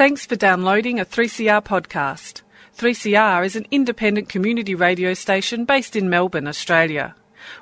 Thanks 0.00 0.24
for 0.24 0.32
downloading 0.34 0.98
a 0.98 1.04
3CR 1.04 1.62
podcast. 1.62 2.40
3CR 2.78 3.44
is 3.44 3.54
an 3.54 3.66
independent 3.70 4.30
community 4.30 4.74
radio 4.74 5.12
station 5.12 5.66
based 5.66 5.94
in 5.94 6.08
Melbourne, 6.08 6.48
Australia. 6.48 7.14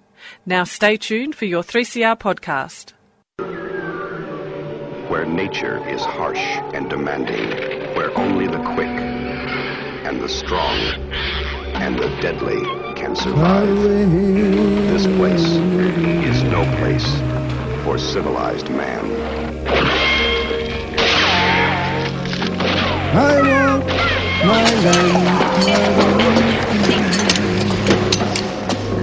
Now 0.46 0.62
stay 0.62 0.96
tuned 0.96 1.34
for 1.34 1.46
your 1.46 1.64
3CR 1.64 2.20
podcast. 2.20 2.92
Where 5.10 5.26
nature 5.26 5.84
is 5.88 6.02
harsh 6.02 6.38
and 6.72 6.88
demanding, 6.88 7.50
where 7.96 8.16
only 8.16 8.46
the 8.46 8.62
quick 8.62 8.86
and 8.86 10.20
the 10.20 10.28
strong 10.28 10.78
and 11.74 11.98
the 11.98 12.06
deadly 12.20 12.91
can 13.02 13.16
survive. 13.16 13.66
This 14.92 15.06
place 15.16 15.42
is 15.42 16.42
no 16.44 16.62
place 16.78 17.08
for 17.82 17.98
civilized 17.98 18.70
man. 18.70 19.04
I 23.14 23.42
want 23.50 23.86
my 24.46 24.62
land, 24.84 25.26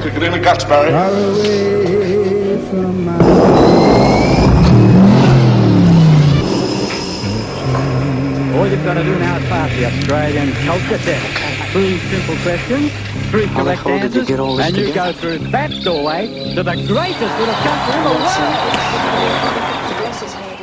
Took 0.02 0.13
it 0.16 0.23
in 0.23 0.31
the 0.31 0.39
guts, 0.39 0.63
Barry. 0.63 0.91
far 0.91 1.11
away 1.11 2.58
from 2.70 3.03
my 3.03 3.17
All 8.55 8.66
you've 8.66 8.86
got 8.86 8.94
to 8.94 9.03
do 9.03 9.20
now 9.20 9.36
is 9.38 9.44
pass 9.50 9.70
the 9.75 9.86
Australian 9.88 10.53
culture 10.66 10.97
test. 11.00 11.72
Three 11.73 12.00
simple 12.00 12.38
questions, 12.38 12.91
three 13.29 13.45
How 13.45 13.63
the 13.63 13.75
correct 13.75 13.81
hell 13.83 13.99
did 14.09 14.15
you 14.15 14.25
get 14.25 14.39
all 14.39 14.55
this 14.55 14.67
and 14.67 14.77
you 14.77 14.93
go 14.93 15.13
through 15.13 15.38
that 15.38 15.69
doorway 15.83 16.53
to 16.55 16.63
the 16.63 16.73
greatest 16.73 17.39
little 17.39 17.53
country 17.55 17.95
in 17.95 18.03
the 18.03 18.09
world. 18.09 18.80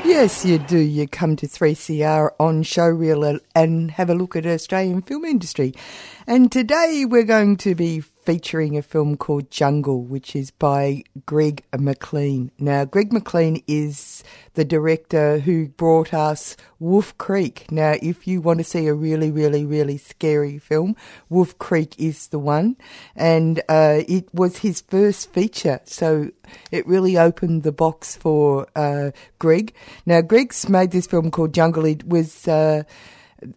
Yes, 0.04 0.44
you 0.44 0.58
do. 0.58 0.78
You 0.78 1.06
come 1.06 1.36
to 1.36 1.46
3CR 1.46 2.30
on 2.40 2.64
Showreel 2.64 3.38
and 3.54 3.90
have 3.92 4.10
a 4.10 4.14
look 4.14 4.34
at 4.34 4.46
Australian 4.46 5.02
film 5.02 5.24
industry. 5.24 5.74
And 6.26 6.50
today 6.50 7.04
we're 7.06 7.22
going 7.22 7.56
to 7.58 7.74
be 7.74 8.02
featuring 8.26 8.76
a 8.76 8.82
film 8.82 9.16
called 9.16 9.52
Jungle, 9.52 10.02
which 10.02 10.34
is 10.34 10.50
by 10.50 11.04
Greg 11.24 11.62
McLean. 11.78 12.50
Now, 12.58 12.84
Greg 12.84 13.12
McLean 13.12 13.62
is 13.68 14.24
the 14.54 14.64
director 14.64 15.38
who 15.38 15.68
brought 15.68 16.12
us 16.12 16.56
Wolf 16.80 17.16
Creek. 17.18 17.70
Now, 17.70 17.94
if 18.02 18.26
you 18.26 18.40
want 18.40 18.58
to 18.58 18.64
see 18.64 18.88
a 18.88 18.94
really, 18.94 19.30
really, 19.30 19.64
really 19.64 19.96
scary 19.96 20.58
film, 20.58 20.96
Wolf 21.28 21.56
Creek 21.58 21.94
is 21.98 22.26
the 22.28 22.40
one. 22.40 22.76
And 23.14 23.60
uh, 23.68 24.02
it 24.08 24.34
was 24.34 24.58
his 24.58 24.80
first 24.80 25.32
feature, 25.32 25.80
so 25.84 26.30
it 26.72 26.84
really 26.86 27.16
opened 27.16 27.62
the 27.62 27.72
box 27.72 28.16
for 28.16 28.66
uh, 28.74 29.12
Greg. 29.38 29.72
Now, 30.04 30.20
Greg's 30.20 30.68
made 30.68 30.90
this 30.90 31.06
film 31.06 31.30
called 31.30 31.54
Jungle. 31.54 31.84
It 31.84 32.08
was 32.08 32.48
uh, 32.48 32.82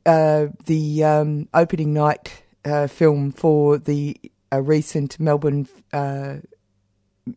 uh, 0.06 0.48
the 0.66 1.04
um, 1.04 1.48
opening 1.56 1.94
night 1.94 2.44
uh, 2.64 2.86
film 2.86 3.32
for 3.32 3.80
the 3.80 4.16
uh, 4.52 4.62
recent 4.62 5.20
Melbourne 5.20 5.68
uh, 5.94 6.38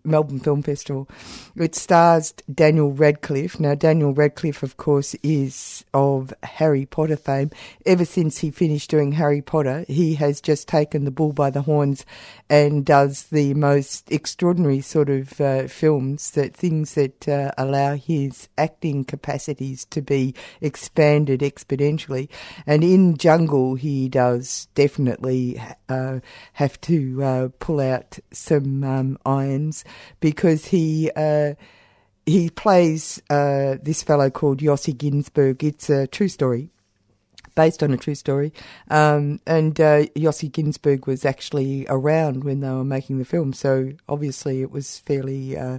Melbourne 0.05 0.41
Film 0.41 0.62
Festival. 0.62 1.09
It 1.57 1.75
stars 1.75 2.33
Daniel 2.53 2.93
Radcliffe. 2.93 3.61
Now, 3.61 3.75
Daniel 3.75 4.12
Radcliffe, 4.12 4.62
of 4.62 4.77
course, 4.77 5.15
is 5.23 5.85
of 5.95 6.33
Harry 6.43 6.87
Potter 6.87 7.17
fame. 7.17 7.51
Ever 7.87 8.05
since 8.05 8.39
he 8.39 8.51
finished 8.51 8.91
doing 8.91 9.13
Harry 9.13 9.43
Potter, 9.43 9.85
he 9.89 10.15
has 10.15 10.41
just 10.41 10.69
taken 10.69 11.05
the 11.05 11.11
bull 11.11 11.33
by 11.33 11.51
the 11.51 11.63
horns 11.63 12.05
and 12.48 12.85
does 12.85 13.25
the 13.25 13.55
most 13.55 14.11
extraordinary 14.11 14.81
sort 14.81 15.09
of 15.09 15.41
uh, 15.41 15.67
films 15.69 16.33
that 16.33 16.55
things 16.55 16.95
that 16.95 17.29
uh, 17.29 17.51
allow 17.59 17.97
his 17.97 18.48
acting 18.59 19.05
capacities 19.05 19.85
to 19.87 20.03
be 20.03 20.35
expanded 20.61 21.41
exponentially. 21.41 22.29
And 22.67 22.85
in 22.85 23.17
Jungle, 23.17 23.74
he 23.74 24.09
does 24.09 24.69
definitely 24.74 25.63
uh, 25.89 26.20
have 26.55 26.80
to 26.83 27.23
uh, 27.23 27.48
pull 27.59 27.80
out 27.80 28.19
some 28.33 28.85
um, 28.85 29.19
irons 29.24 29.82
because 30.20 30.67
he 30.67 31.11
uh, 31.17 31.55
he 32.27 32.51
plays 32.51 33.20
uh, 33.31 33.77
this 33.83 34.03
fellow 34.03 34.31
called 34.31 34.61
Yossi 34.61 34.95
Ghinsberg. 34.95 35.63
It's 35.63 35.91
a 35.91 36.07
true 36.07 36.29
story. 36.29 36.70
Based 37.55 37.83
on 37.83 37.92
a 37.92 37.98
true 37.98 38.15
story, 38.15 38.51
um, 38.89 39.39
and 39.47 39.79
uh, 39.79 40.07
Yossi 40.17 40.51
Ghinsberg 40.51 41.07
was 41.07 41.27
actually 41.27 41.87
around 41.91 42.45
when 42.45 42.61
they 42.61 42.71
were 42.71 42.83
making 42.83 43.19
the 43.19 43.27
film, 43.27 43.53
so 43.53 43.92
obviously 44.09 44.63
it 44.63 44.71
was 44.71 45.01
fairly 45.01 45.59
uh, 45.59 45.79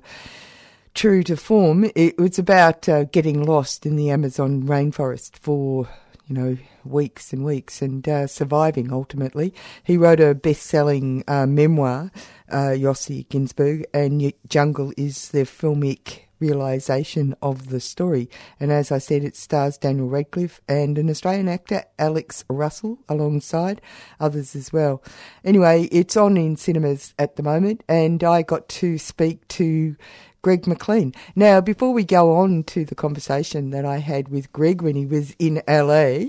true 0.94 1.24
to 1.24 1.36
form. 1.36 1.90
It 1.96 2.20
was 2.20 2.38
about 2.38 2.88
uh, 2.88 3.06
getting 3.06 3.44
lost 3.44 3.88
in 3.88 3.96
the 3.96 4.12
Amazon 4.12 4.62
rainforest 4.64 5.36
for, 5.38 5.90
you 6.34 6.42
know, 6.42 6.58
weeks 6.84 7.32
and 7.32 7.46
weeks 7.46 7.82
and 7.82 8.08
uh, 8.10 8.26
surviving 8.26 8.92
ultimately. 8.92 9.54
He 9.84 9.98
wrote 9.98 10.20
a 10.20 10.34
best 10.34 10.64
selling 10.64 11.24
uh, 11.28 11.46
memoir, 11.46 12.12
uh, 12.50 12.74
Yossi 12.74 13.28
Ghinsberg, 13.28 13.86
and 13.94 14.34
Jungle 14.48 14.92
is 14.98 15.30
the 15.30 15.44
filmic 15.44 16.22
realization 16.40 17.36
of 17.42 17.70
the 17.70 17.80
story. 17.80 18.30
And 18.60 18.72
as 18.72 18.92
I 18.92 18.98
said, 18.98 19.24
it 19.24 19.36
stars 19.36 19.78
Daniel 19.78 20.10
Radcliffe 20.10 20.60
and 20.68 20.98
an 20.98 21.10
Australian 21.10 21.48
actor, 21.48 21.84
Alex 22.00 22.44
Russell, 22.50 22.98
alongside 23.08 23.80
others 24.20 24.56
as 24.56 24.74
well. 24.74 25.04
Anyway, 25.46 25.84
it's 25.92 26.18
on 26.18 26.36
in 26.36 26.56
cinemas 26.56 27.14
at 27.20 27.36
the 27.36 27.44
moment, 27.44 27.84
and 27.88 28.24
I 28.24 28.42
got 28.42 28.68
to 28.70 28.98
speak 28.98 29.48
to 29.50 29.96
Greg 30.44 30.68
McLean. 30.68 31.16
Now, 31.36 31.62
before 31.62 31.94
we 31.94 32.04
go 32.04 32.36
on 32.36 32.64
to 32.66 32.86
the 32.86 32.96
conversation 32.96 33.72
that 33.72 33.86
I 33.86 33.98
had 33.98 34.28
with 34.28 34.52
Greg 34.52 34.82
when 34.82 34.96
he 34.96 35.06
was 35.06 35.36
in 35.40 35.64
LA, 35.68 36.26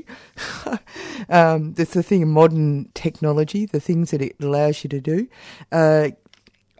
um, 1.28 1.74
that's 1.74 1.94
the 1.94 2.02
thing 2.02 2.22
of 2.22 2.28
modern 2.28 2.90
technology, 2.94 3.66
the 3.66 3.80
things 3.80 4.12
that 4.12 4.22
it 4.22 4.36
allows 4.40 4.84
you 4.84 4.88
to 4.88 5.00
do. 5.00 5.28
Uh, 5.70 6.10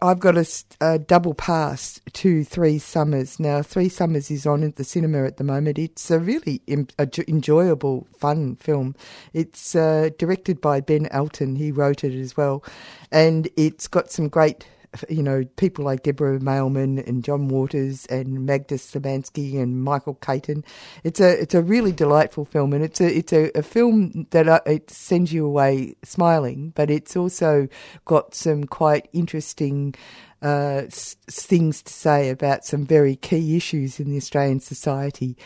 I've 0.01 0.19
got 0.19 0.37
a 0.81 0.99
double 0.99 1.33
pass 1.33 1.99
to 2.13 2.43
Three 2.43 2.77
Summers. 2.77 3.39
Now, 3.39 3.61
Three 3.61 3.89
Summers 3.89 4.29
is 4.29 4.45
on 4.45 4.63
at 4.63 4.75
the 4.75 4.83
cinema 4.83 5.25
at 5.25 5.37
the 5.37 5.43
moment. 5.43 5.79
It's 5.79 6.11
a 6.11 6.19
really 6.19 6.61
a 6.67 7.09
enjoyable, 7.27 8.07
fun 8.17 8.55
film. 8.57 8.95
It's 9.33 9.75
uh, 9.75 10.09
directed 10.17 10.61
by 10.61 10.81
Ben 10.81 11.07
Elton. 11.11 11.55
He 11.55 11.71
wrote 11.71 12.03
it 12.03 12.13
as 12.13 12.37
well. 12.37 12.63
And 13.11 13.49
it's 13.57 13.87
got 13.87 14.11
some 14.11 14.27
great 14.27 14.65
you 15.09 15.23
know, 15.23 15.43
people 15.55 15.85
like 15.85 16.03
Deborah 16.03 16.39
Mailman 16.39 16.99
and 16.99 17.23
John 17.23 17.47
Waters 17.47 18.05
and 18.07 18.45
Magda 18.45 18.75
Szubanski 18.75 19.59
and 19.61 19.83
Michael 19.83 20.15
Caton. 20.15 20.63
It's 21.03 21.19
a 21.19 21.41
it's 21.41 21.53
a 21.53 21.61
really 21.61 21.91
delightful 21.91 22.45
film, 22.45 22.73
and 22.73 22.83
it's 22.83 23.01
a 23.01 23.17
it's 23.17 23.33
a, 23.33 23.51
a 23.55 23.63
film 23.63 24.27
that 24.31 24.47
uh, 24.47 24.59
it 24.65 24.89
sends 24.89 25.33
you 25.33 25.45
away 25.45 25.95
smiling, 26.03 26.71
but 26.75 26.89
it's 26.89 27.15
also 27.15 27.67
got 28.05 28.35
some 28.35 28.65
quite 28.65 29.07
interesting 29.13 29.95
uh, 30.41 30.83
s- 30.85 31.15
things 31.27 31.81
to 31.83 31.93
say 31.93 32.29
about 32.29 32.65
some 32.65 32.85
very 32.85 33.15
key 33.15 33.55
issues 33.55 33.99
in 33.99 34.09
the 34.09 34.17
Australian 34.17 34.59
society, 34.59 35.37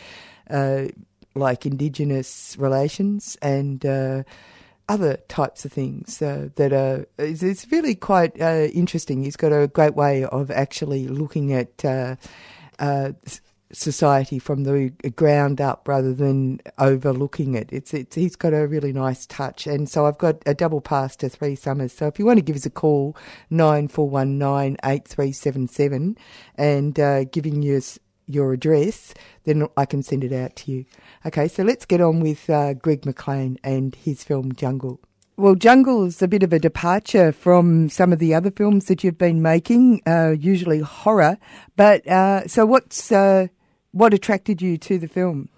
uh, 0.50 0.84
like 1.34 1.66
Indigenous 1.66 2.56
relations 2.58 3.36
and. 3.42 3.84
Uh, 3.84 4.22
other 4.90 5.18
types 5.28 5.64
of 5.64 5.72
things 5.72 6.20
uh, 6.20 6.48
that 6.56 6.72
are 6.72 7.06
it's, 7.16 7.44
it's 7.44 7.70
really 7.70 7.94
quite 7.94 8.38
uh, 8.40 8.66
interesting. 8.74 9.22
He's 9.22 9.36
got 9.36 9.52
a 9.52 9.68
great 9.68 9.94
way 9.94 10.24
of 10.24 10.50
actually 10.50 11.06
looking 11.06 11.52
at 11.52 11.84
uh, 11.84 12.16
uh, 12.80 13.12
society 13.72 14.40
from 14.40 14.64
the 14.64 14.90
ground 15.14 15.60
up 15.60 15.86
rather 15.86 16.12
than 16.12 16.60
overlooking 16.76 17.54
it. 17.54 17.68
It's 17.70 17.94
it's 17.94 18.16
he's 18.16 18.34
got 18.34 18.52
a 18.52 18.66
really 18.66 18.92
nice 18.92 19.26
touch, 19.26 19.68
and 19.68 19.88
so 19.88 20.06
I've 20.06 20.18
got 20.18 20.42
a 20.44 20.54
double 20.54 20.80
pass 20.80 21.14
to 21.16 21.28
Three 21.28 21.54
Summers. 21.54 21.92
So 21.92 22.08
if 22.08 22.18
you 22.18 22.26
want 22.26 22.38
to 22.38 22.44
give 22.44 22.56
us 22.56 22.66
a 22.66 22.70
call, 22.70 23.16
nine 23.48 23.86
four 23.86 24.10
one 24.10 24.38
nine 24.38 24.76
eight 24.84 25.06
three 25.06 25.30
seven 25.30 25.68
seven, 25.68 26.16
and 26.56 26.98
uh, 26.98 27.24
giving 27.24 27.62
us 27.62 27.96
your 28.34 28.52
address, 28.52 29.14
then 29.44 29.68
I 29.76 29.86
can 29.86 30.02
send 30.02 30.24
it 30.24 30.32
out 30.32 30.56
to 30.56 30.72
you. 30.72 30.84
Okay, 31.26 31.48
so 31.48 31.62
let's 31.62 31.84
get 31.84 32.00
on 32.00 32.20
with 32.20 32.48
uh, 32.48 32.74
Greg 32.74 33.04
McLean 33.04 33.58
and 33.62 33.94
his 33.94 34.24
film 34.24 34.52
Jungle. 34.54 35.00
Well, 35.36 35.54
Jungle 35.54 36.04
is 36.04 36.20
a 36.20 36.28
bit 36.28 36.42
of 36.42 36.52
a 36.52 36.58
departure 36.58 37.32
from 37.32 37.88
some 37.88 38.12
of 38.12 38.18
the 38.18 38.34
other 38.34 38.50
films 38.50 38.86
that 38.86 39.02
you've 39.02 39.16
been 39.16 39.40
making, 39.40 40.02
uh, 40.06 40.34
usually 40.38 40.80
horror. 40.80 41.38
But 41.76 42.06
uh, 42.06 42.46
so, 42.46 42.66
what's 42.66 43.10
uh, 43.10 43.46
what 43.92 44.12
attracted 44.12 44.60
you 44.60 44.76
to 44.76 44.98
the 44.98 45.08
film? 45.08 45.48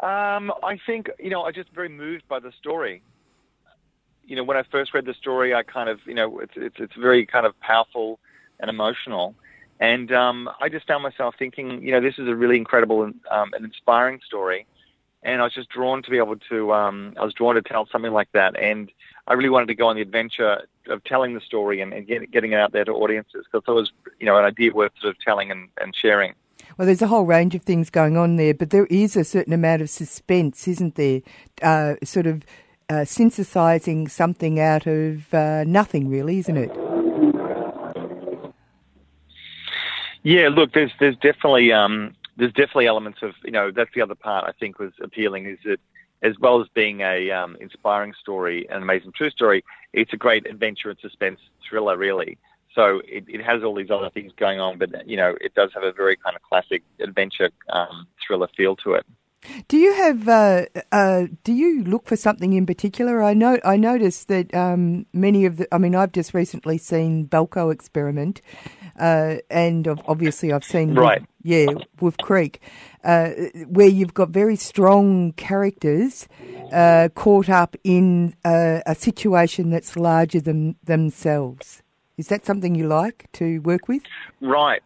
Um, 0.00 0.52
I 0.62 0.78
think 0.86 1.10
you 1.18 1.28
know 1.28 1.42
I 1.42 1.50
just 1.50 1.70
very 1.74 1.88
moved 1.88 2.28
by 2.28 2.38
the 2.38 2.52
story. 2.60 3.02
You 4.24 4.36
know, 4.36 4.44
when 4.44 4.56
I 4.56 4.62
first 4.70 4.94
read 4.94 5.06
the 5.06 5.14
story, 5.14 5.54
I 5.54 5.64
kind 5.64 5.88
of 5.88 5.98
you 6.06 6.14
know 6.14 6.38
it's 6.38 6.54
it's 6.54 6.76
it's 6.78 6.94
very 6.94 7.26
kind 7.26 7.46
of 7.46 7.58
powerful 7.58 8.20
and 8.60 8.70
emotional, 8.70 9.34
and 9.80 10.12
um, 10.12 10.50
I 10.60 10.68
just 10.68 10.86
found 10.86 11.02
myself 11.02 11.34
thinking, 11.38 11.82
you 11.82 11.92
know, 11.92 12.00
this 12.00 12.18
is 12.18 12.28
a 12.28 12.34
really 12.34 12.56
incredible 12.56 13.04
and 13.04 13.14
um, 13.30 13.52
an 13.54 13.64
inspiring 13.64 14.20
story, 14.26 14.66
and 15.22 15.40
I 15.40 15.44
was 15.44 15.54
just 15.54 15.68
drawn 15.68 16.02
to 16.02 16.10
be 16.10 16.18
able 16.18 16.36
to. 16.50 16.72
Um, 16.72 17.14
I 17.18 17.24
was 17.24 17.34
drawn 17.34 17.54
to 17.54 17.62
tell 17.62 17.86
something 17.90 18.12
like 18.12 18.30
that, 18.32 18.58
and 18.58 18.90
I 19.26 19.34
really 19.34 19.50
wanted 19.50 19.66
to 19.66 19.74
go 19.74 19.88
on 19.88 19.96
the 19.96 20.02
adventure 20.02 20.62
of 20.88 21.04
telling 21.04 21.34
the 21.34 21.40
story 21.40 21.80
and, 21.80 21.92
and 21.92 22.06
get, 22.06 22.30
getting 22.30 22.52
it 22.52 22.58
out 22.58 22.72
there 22.72 22.84
to 22.84 22.92
audiences 22.92 23.44
because 23.50 23.64
it 23.68 23.72
was 23.72 23.92
you 24.18 24.26
know 24.26 24.36
an 24.36 24.44
idea 24.44 24.72
worth 24.72 24.92
sort 25.00 25.14
of 25.14 25.20
telling 25.20 25.50
and, 25.50 25.68
and 25.80 25.94
sharing. 25.94 26.34
Well, 26.76 26.86
there's 26.86 27.02
a 27.02 27.06
whole 27.06 27.24
range 27.24 27.54
of 27.54 27.62
things 27.62 27.90
going 27.90 28.16
on 28.16 28.36
there, 28.36 28.54
but 28.54 28.70
there 28.70 28.86
is 28.86 29.16
a 29.16 29.24
certain 29.24 29.52
amount 29.52 29.82
of 29.82 29.90
suspense, 29.90 30.68
isn't 30.68 30.96
there? 30.96 31.22
Uh, 31.62 31.94
sort 32.04 32.26
of 32.26 32.44
uh, 32.88 33.04
synthesizing 33.04 34.08
something 34.08 34.60
out 34.60 34.86
of 34.86 35.32
uh, 35.32 35.64
nothing, 35.64 36.08
really, 36.08 36.38
isn't 36.38 36.56
it? 36.56 36.87
Yeah, 40.28 40.50
look, 40.50 40.74
there's 40.74 40.92
there's 41.00 41.16
definitely 41.16 41.72
um, 41.72 42.14
there's 42.36 42.52
definitely 42.52 42.86
elements 42.86 43.20
of 43.22 43.32
you 43.44 43.50
know 43.50 43.70
that's 43.70 43.88
the 43.94 44.02
other 44.02 44.14
part 44.14 44.44
I 44.46 44.52
think 44.52 44.78
was 44.78 44.92
appealing 45.00 45.46
is 45.46 45.56
that 45.64 45.78
as 46.20 46.38
well 46.38 46.60
as 46.60 46.68
being 46.74 47.00
a 47.00 47.30
um, 47.30 47.56
inspiring 47.62 48.12
story, 48.20 48.68
an 48.68 48.82
amazing 48.82 49.12
true 49.16 49.30
story, 49.30 49.64
it's 49.94 50.12
a 50.12 50.18
great 50.18 50.46
adventure 50.46 50.90
and 50.90 50.98
suspense 51.00 51.40
thriller, 51.66 51.96
really. 51.96 52.36
So 52.74 53.00
it, 53.06 53.24
it 53.26 53.42
has 53.42 53.62
all 53.62 53.74
these 53.74 53.90
other 53.90 54.10
things 54.10 54.32
going 54.36 54.60
on, 54.60 54.76
but 54.76 55.08
you 55.08 55.16
know 55.16 55.34
it 55.40 55.54
does 55.54 55.70
have 55.72 55.82
a 55.82 55.92
very 55.92 56.16
kind 56.16 56.36
of 56.36 56.42
classic 56.42 56.82
adventure 57.00 57.48
um, 57.70 58.06
thriller 58.26 58.48
feel 58.54 58.76
to 58.84 58.92
it. 58.92 59.06
Do 59.68 59.76
you 59.76 59.92
have? 59.94 60.28
Uh, 60.28 60.66
uh, 60.92 61.26
do 61.44 61.52
you 61.52 61.84
look 61.84 62.06
for 62.06 62.16
something 62.16 62.52
in 62.52 62.66
particular? 62.66 63.22
I 63.22 63.34
know. 63.34 63.58
I 63.64 63.76
noticed 63.76 64.28
that 64.28 64.54
um, 64.54 65.06
many 65.12 65.44
of 65.44 65.58
the. 65.58 65.74
I 65.74 65.78
mean, 65.78 65.94
I've 65.94 66.12
just 66.12 66.34
recently 66.34 66.78
seen 66.78 67.26
Belko 67.26 67.72
Experiment, 67.72 68.40
uh, 68.98 69.36
and 69.50 69.88
obviously 70.06 70.52
I've 70.52 70.64
seen 70.64 70.94
right. 70.94 71.20
Wolf, 71.20 71.28
yeah, 71.42 71.66
Wolf 72.00 72.16
Creek, 72.18 72.60
uh, 73.04 73.30
where 73.66 73.88
you've 73.88 74.14
got 74.14 74.30
very 74.30 74.56
strong 74.56 75.32
characters 75.32 76.28
uh, 76.72 77.08
caught 77.14 77.48
up 77.48 77.76
in 77.84 78.34
uh, 78.44 78.80
a 78.86 78.94
situation 78.94 79.70
that's 79.70 79.96
larger 79.96 80.40
than 80.40 80.76
themselves. 80.84 81.82
Is 82.16 82.28
that 82.28 82.44
something 82.44 82.74
you 82.74 82.86
like 82.86 83.28
to 83.34 83.60
work 83.60 83.86
with? 83.88 84.02
Right. 84.40 84.82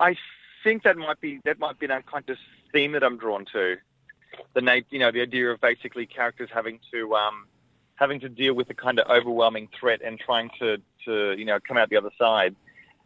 I 0.00 0.16
think 0.64 0.82
that 0.82 0.96
might 0.96 1.20
be 1.20 1.40
that 1.44 1.60
might 1.60 1.78
be 1.78 1.86
an 1.86 1.92
unconscious 1.92 2.38
theme 2.72 2.92
that 2.92 3.04
I'm 3.04 3.18
drawn 3.18 3.44
to. 3.52 3.76
The 4.54 4.82
you 4.90 4.98
know, 4.98 5.12
the 5.12 5.20
idea 5.20 5.50
of 5.50 5.60
basically 5.60 6.06
characters 6.06 6.48
having 6.52 6.80
to 6.92 7.14
um, 7.14 7.46
having 7.94 8.18
to 8.20 8.28
deal 8.28 8.54
with 8.54 8.68
a 8.70 8.74
kind 8.74 8.98
of 8.98 9.08
overwhelming 9.08 9.68
threat 9.78 10.00
and 10.04 10.18
trying 10.18 10.50
to, 10.58 10.78
to 11.04 11.34
you 11.38 11.44
know 11.44 11.58
come 11.66 11.76
out 11.76 11.90
the 11.90 11.96
other 11.96 12.10
side. 12.18 12.56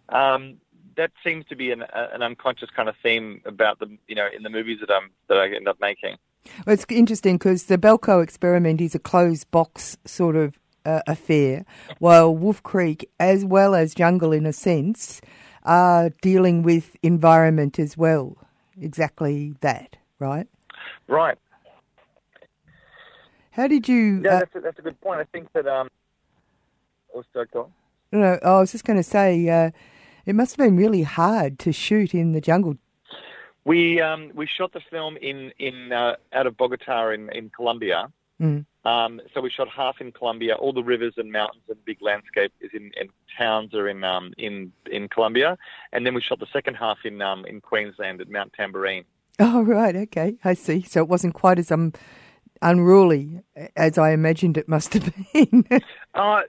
Um, 0.08 0.56
that 0.96 1.12
seems 1.22 1.44
to 1.46 1.56
be 1.56 1.70
an, 1.70 1.84
an 1.92 2.22
unconscious 2.22 2.70
kind 2.74 2.88
of 2.88 2.94
theme 3.02 3.42
about 3.44 3.78
the 3.78 3.98
you 4.06 4.14
know 4.14 4.28
in 4.34 4.42
the 4.42 4.50
movies 4.50 4.78
that 4.80 4.90
I'm 4.90 5.10
that 5.28 5.38
I 5.38 5.54
end 5.54 5.68
up 5.68 5.80
making. 5.80 6.16
Well, 6.66 6.74
it's 6.74 6.86
interesting 6.88 7.36
because 7.36 7.64
the 7.64 7.76
Belko 7.76 8.22
experiment 8.22 8.80
is 8.80 8.94
a 8.94 8.98
closed 8.98 9.50
box 9.50 9.98
sort 10.06 10.36
of 10.36 10.58
uh, 10.86 11.02
affair, 11.06 11.66
while 11.98 12.34
Wolf 12.34 12.62
Creek, 12.62 13.10
as 13.20 13.44
well 13.44 13.74
as 13.74 13.94
Jungle 13.94 14.32
in 14.32 14.46
a 14.46 14.52
sense, 14.52 15.20
are 15.68 16.10
dealing 16.22 16.64
with 16.64 16.96
environment 17.02 17.78
as 17.78 17.96
well. 17.96 18.36
Exactly 18.80 19.54
that, 19.60 19.96
right? 20.18 20.48
Right. 21.06 21.38
How 23.52 23.68
did 23.68 23.88
you? 23.88 24.22
Yeah, 24.24 24.34
uh, 24.34 24.38
that's, 24.38 24.54
a, 24.56 24.60
that's 24.60 24.78
a 24.78 24.82
good 24.82 25.00
point. 25.00 25.20
I 25.20 25.24
think 25.24 25.52
that. 25.52 25.66
Um, 25.66 25.88
oh, 27.14 27.22
start 27.30 27.50
going. 27.50 27.72
No, 28.12 28.18
no, 28.20 28.38
I 28.42 28.60
was 28.60 28.72
just 28.72 28.84
going 28.84 28.96
to 28.96 29.02
say 29.02 29.48
uh, 29.48 29.70
it 30.24 30.34
must 30.34 30.56
have 30.56 30.64
been 30.64 30.76
really 30.76 31.02
hard 31.02 31.58
to 31.60 31.72
shoot 31.72 32.14
in 32.14 32.32
the 32.32 32.40
jungle. 32.40 32.78
We 33.64 34.00
um, 34.00 34.30
we 34.34 34.46
shot 34.46 34.72
the 34.72 34.80
film 34.90 35.16
in 35.18 35.52
in 35.58 35.92
uh, 35.92 36.16
out 36.32 36.46
of 36.46 36.56
Bogota 36.56 37.10
in 37.10 37.30
in 37.32 37.50
Colombia. 37.50 38.10
Mm. 38.40 38.64
Um, 38.88 39.20
so 39.34 39.40
we 39.40 39.50
shot 39.50 39.68
half 39.68 39.96
in 40.00 40.12
Colombia. 40.12 40.54
All 40.54 40.72
the 40.72 40.82
rivers 40.82 41.14
and 41.18 41.30
mountains 41.30 41.64
and 41.68 41.84
big 41.84 41.98
landscape 42.00 42.52
is 42.60 42.70
in, 42.72 42.90
towns 43.36 43.74
are 43.74 43.88
in 43.88 44.02
um, 44.02 44.32
in 44.38 44.72
in 44.90 45.08
Colombia, 45.08 45.58
and 45.92 46.06
then 46.06 46.14
we 46.14 46.22
shot 46.22 46.40
the 46.40 46.46
second 46.52 46.74
half 46.74 46.98
in 47.04 47.20
um, 47.20 47.44
in 47.44 47.60
Queensland 47.60 48.20
at 48.22 48.30
Mount 48.30 48.52
Tamborine. 48.58 49.04
Oh 49.38 49.62
right, 49.62 49.94
okay, 49.94 50.36
I 50.42 50.54
see. 50.54 50.82
So 50.82 51.00
it 51.02 51.08
wasn't 51.08 51.34
quite 51.34 51.58
as 51.58 51.70
um 51.70 51.92
unruly 52.62 53.40
as 53.76 53.98
I 53.98 54.10
imagined 54.10 54.56
it 54.56 54.68
must 54.68 54.94
have 54.94 55.12
been. 55.32 55.64
uh, 56.14 56.42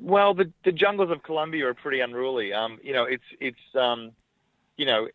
well, 0.00 0.34
the 0.34 0.52
the 0.64 0.72
jungles 0.72 1.10
of 1.10 1.22
Colombia 1.22 1.68
are 1.68 1.74
pretty 1.74 2.00
unruly. 2.00 2.52
Um, 2.52 2.78
you 2.82 2.92
know, 2.92 3.04
it's 3.04 3.24
it's 3.40 3.76
um, 3.78 4.12
you 4.76 4.86
know, 4.86 5.06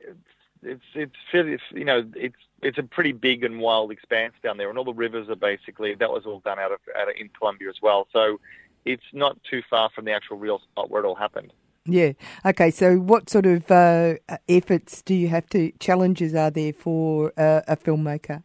it's 0.64 0.84
it's 0.96 1.16
fairly, 1.32 1.58
you 1.72 1.86
know, 1.86 2.04
it's 2.16 2.36
it's 2.62 2.78
a 2.78 2.84
pretty 2.84 3.12
big 3.12 3.44
and 3.44 3.60
wild 3.60 3.92
expanse 3.92 4.34
down 4.44 4.58
there, 4.58 4.70
and 4.70 4.78
all 4.78 4.86
the 4.86 4.94
rivers 4.94 5.30
are 5.30 5.36
basically 5.36 5.96
that 5.96 6.12
was 6.12 6.26
all 6.26 6.40
done 6.40 6.60
out 6.60 6.72
of, 6.72 6.80
out 6.98 7.10
of 7.10 7.16
in 7.20 7.30
Colombia 7.30 7.70
as 7.70 7.82
well. 7.82 8.08
So 8.14 8.40
it's 8.86 9.04
not 9.14 9.38
too 9.50 9.62
far 9.70 9.90
from 9.94 10.06
the 10.06 10.12
actual 10.12 10.38
real 10.38 10.60
spot 10.60 10.90
where 10.90 11.04
it 11.04 11.08
all 11.08 11.16
happened. 11.16 11.54
Yeah. 11.86 12.14
Okay. 12.46 12.70
So, 12.70 12.98
what 12.98 13.30
sort 13.30 13.46
of 13.48 13.70
uh, 13.72 14.16
efforts 14.48 15.02
do 15.02 15.16
you 15.16 15.30
have 15.30 15.48
to 15.50 15.72
challenges 15.80 16.36
are 16.36 16.52
there 16.52 16.74
for 16.74 17.34
uh, 17.38 17.62
a 17.68 17.76
filmmaker? 17.76 18.44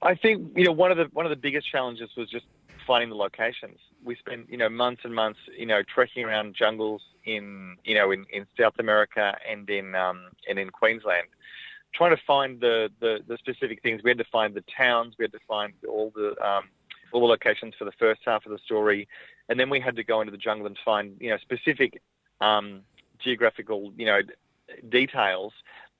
I 0.00 0.14
think 0.14 0.52
you 0.56 0.64
know 0.64 0.72
one 0.72 0.90
of 0.90 0.96
the 0.96 1.04
one 1.12 1.26
of 1.26 1.30
the 1.30 1.36
biggest 1.36 1.70
challenges 1.70 2.10
was 2.16 2.30
just 2.30 2.46
finding 2.86 3.10
the 3.10 3.16
locations. 3.16 3.78
We 4.02 4.16
spent 4.16 4.48
you 4.48 4.56
know 4.56 4.70
months 4.70 5.02
and 5.04 5.14
months 5.14 5.40
you 5.56 5.66
know 5.66 5.82
trekking 5.82 6.24
around 6.24 6.56
jungles 6.58 7.02
in 7.24 7.76
you 7.84 7.94
know 7.94 8.10
in, 8.10 8.24
in 8.32 8.46
South 8.58 8.74
America 8.78 9.36
and 9.48 9.68
in 9.68 9.94
um, 9.94 10.28
and 10.48 10.58
in 10.58 10.70
Queensland, 10.70 11.28
trying 11.94 12.14
to 12.14 12.22
find 12.26 12.60
the, 12.60 12.90
the, 13.00 13.18
the 13.26 13.36
specific 13.38 13.82
things. 13.82 14.02
We 14.02 14.10
had 14.10 14.18
to 14.18 14.24
find 14.30 14.54
the 14.54 14.64
towns. 14.76 15.14
We 15.18 15.24
had 15.24 15.32
to 15.32 15.40
find 15.46 15.72
all 15.88 16.12
the 16.14 16.30
um, 16.44 16.64
all 17.12 17.20
the 17.20 17.26
locations 17.26 17.74
for 17.78 17.84
the 17.84 17.92
first 17.98 18.20
half 18.24 18.44
of 18.44 18.52
the 18.52 18.58
story, 18.58 19.08
and 19.48 19.58
then 19.58 19.70
we 19.70 19.80
had 19.80 19.96
to 19.96 20.04
go 20.04 20.20
into 20.20 20.30
the 20.30 20.38
jungle 20.38 20.66
and 20.66 20.76
find 20.84 21.16
you 21.20 21.30
know 21.30 21.38
specific 21.38 22.00
um, 22.40 22.82
geographical 23.18 23.92
you 23.96 24.06
know 24.06 24.20
details 24.90 25.52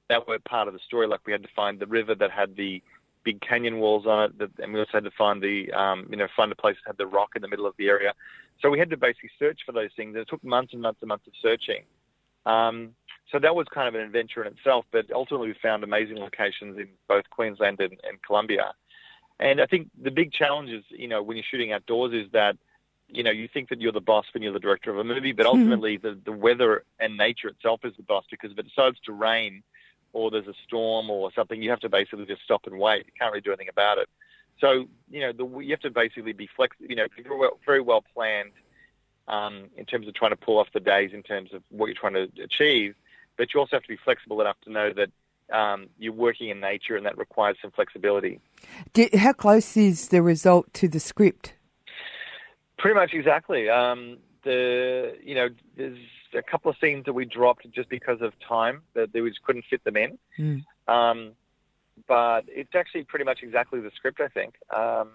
that 0.08 0.26
were 0.26 0.38
part 0.38 0.68
of 0.68 0.74
the 0.74 0.80
story. 0.86 1.06
Like 1.06 1.20
we 1.26 1.32
had 1.32 1.42
to 1.42 1.48
find 1.54 1.78
the 1.78 1.86
river 1.86 2.14
that 2.14 2.30
had 2.30 2.56
the 2.56 2.82
big 3.24 3.40
canyon 3.40 3.78
walls 3.78 4.06
on 4.06 4.30
it, 4.40 4.50
and 4.58 4.72
we 4.72 4.80
also 4.80 4.92
had 4.92 5.04
to 5.04 5.10
find 5.10 5.42
the 5.42 5.72
um, 5.72 6.06
you 6.10 6.16
know 6.16 6.28
find 6.36 6.52
a 6.52 6.56
place 6.56 6.76
that 6.84 6.90
had 6.90 6.98
the 6.98 7.06
rock 7.06 7.30
in 7.36 7.42
the 7.42 7.48
middle 7.48 7.66
of 7.66 7.74
the 7.78 7.88
area. 7.88 8.12
So 8.60 8.70
we 8.70 8.78
had 8.78 8.90
to 8.90 8.96
basically 8.96 9.30
search 9.38 9.60
for 9.64 9.72
those 9.72 9.90
things, 9.96 10.14
and 10.14 10.22
it 10.22 10.28
took 10.28 10.42
months 10.44 10.72
and 10.72 10.82
months 10.82 11.00
and 11.00 11.08
months 11.08 11.26
of 11.26 11.32
searching. 11.40 11.84
Um, 12.46 12.94
so 13.30 13.38
that 13.38 13.54
was 13.54 13.66
kind 13.72 13.88
of 13.88 13.94
an 13.94 14.00
adventure 14.00 14.42
in 14.42 14.52
itself. 14.52 14.86
But 14.90 15.10
ultimately, 15.12 15.48
we 15.48 15.54
found 15.62 15.84
amazing 15.84 16.16
locations 16.16 16.78
in 16.78 16.88
both 17.08 17.28
Queensland 17.30 17.80
and, 17.80 17.92
and 18.08 18.22
Colombia. 18.22 18.72
And 19.40 19.60
I 19.60 19.66
think 19.66 19.88
the 20.00 20.10
big 20.10 20.32
challenge 20.32 20.70
is, 20.70 20.84
you 20.90 21.08
know, 21.08 21.22
when 21.22 21.36
you're 21.36 21.44
shooting 21.48 21.72
outdoors, 21.72 22.12
is 22.12 22.30
that 22.32 22.56
you 23.08 23.22
know 23.22 23.30
you 23.30 23.48
think 23.48 23.68
that 23.70 23.80
you're 23.80 23.92
the 23.92 24.00
boss 24.00 24.26
when 24.34 24.42
you're 24.42 24.52
the 24.52 24.58
director 24.58 24.90
of 24.90 24.98
a 24.98 25.04
movie, 25.04 25.32
but 25.32 25.46
mm-hmm. 25.46 25.58
ultimately 25.58 25.98
mm-hmm. 25.98 26.08
the 26.08 26.20
the 26.24 26.32
weather 26.32 26.84
and 26.98 27.16
nature 27.16 27.48
itself 27.48 27.80
is 27.84 27.94
the 27.96 28.02
boss 28.02 28.24
because 28.30 28.52
if 28.52 28.58
it 28.58 28.66
decides 28.66 28.98
to 29.00 29.12
rain 29.12 29.62
or 30.12 30.30
there's 30.30 30.46
a 30.46 30.54
storm 30.66 31.10
or 31.10 31.30
something, 31.34 31.62
you 31.62 31.70
have 31.70 31.80
to 31.80 31.88
basically 31.88 32.24
just 32.24 32.42
stop 32.42 32.66
and 32.66 32.78
wait. 32.78 33.06
You 33.06 33.12
can't 33.18 33.30
really 33.30 33.42
do 33.42 33.50
anything 33.50 33.68
about 33.68 33.98
it. 33.98 34.08
So 34.60 34.86
you 35.10 35.20
know, 35.20 35.32
the, 35.32 35.58
you 35.60 35.70
have 35.70 35.80
to 35.80 35.90
basically 35.90 36.32
be 36.32 36.48
flexible. 36.56 36.86
You 36.88 36.96
know, 36.96 37.06
very 37.22 37.38
well, 37.38 37.58
very 37.64 37.80
well 37.80 38.04
planned 38.14 38.52
um, 39.28 39.66
in 39.76 39.84
terms 39.84 40.08
of 40.08 40.14
trying 40.14 40.32
to 40.32 40.36
pull 40.36 40.58
off 40.58 40.68
the 40.74 40.80
days 40.80 41.12
in 41.12 41.22
terms 41.22 41.52
of 41.52 41.62
what 41.70 41.86
you're 41.86 41.94
trying 41.94 42.14
to 42.14 42.28
achieve 42.42 42.94
but 43.38 43.54
you 43.54 43.60
also 43.60 43.76
have 43.76 43.82
to 43.82 43.88
be 43.88 43.96
flexible 43.96 44.40
enough 44.42 44.56
to 44.64 44.70
know 44.70 44.92
that 44.92 45.10
um, 45.56 45.86
you're 45.98 46.12
working 46.12 46.50
in 46.50 46.60
nature 46.60 46.96
and 46.96 47.06
that 47.06 47.16
requires 47.16 47.56
some 47.62 47.70
flexibility. 47.70 48.40
how 49.14 49.32
close 49.32 49.76
is 49.78 50.08
the 50.08 50.20
result 50.20 50.70
to 50.74 50.88
the 50.88 51.00
script? 51.00 51.54
Pretty 52.76 52.94
much 52.94 53.14
exactly. 53.14 53.70
Um, 53.70 54.18
the 54.44 55.16
you 55.22 55.34
know 55.34 55.48
there's 55.76 55.98
a 56.34 56.42
couple 56.42 56.70
of 56.70 56.76
scenes 56.80 57.06
that 57.06 57.12
we 57.12 57.24
dropped 57.24 57.68
just 57.72 57.88
because 57.88 58.20
of 58.20 58.32
time 58.46 58.82
that 58.94 59.10
we 59.14 59.28
just 59.30 59.42
couldn't 59.42 59.64
fit 59.70 59.82
them 59.84 59.96
in. 59.96 60.18
Mm. 60.38 60.64
Um, 60.86 61.32
but 62.06 62.44
it's 62.46 62.74
actually 62.74 63.04
pretty 63.04 63.24
much 63.24 63.42
exactly 63.42 63.80
the 63.80 63.90
script, 63.96 64.20
I 64.20 64.28
think. 64.28 64.54
Um, 64.74 65.12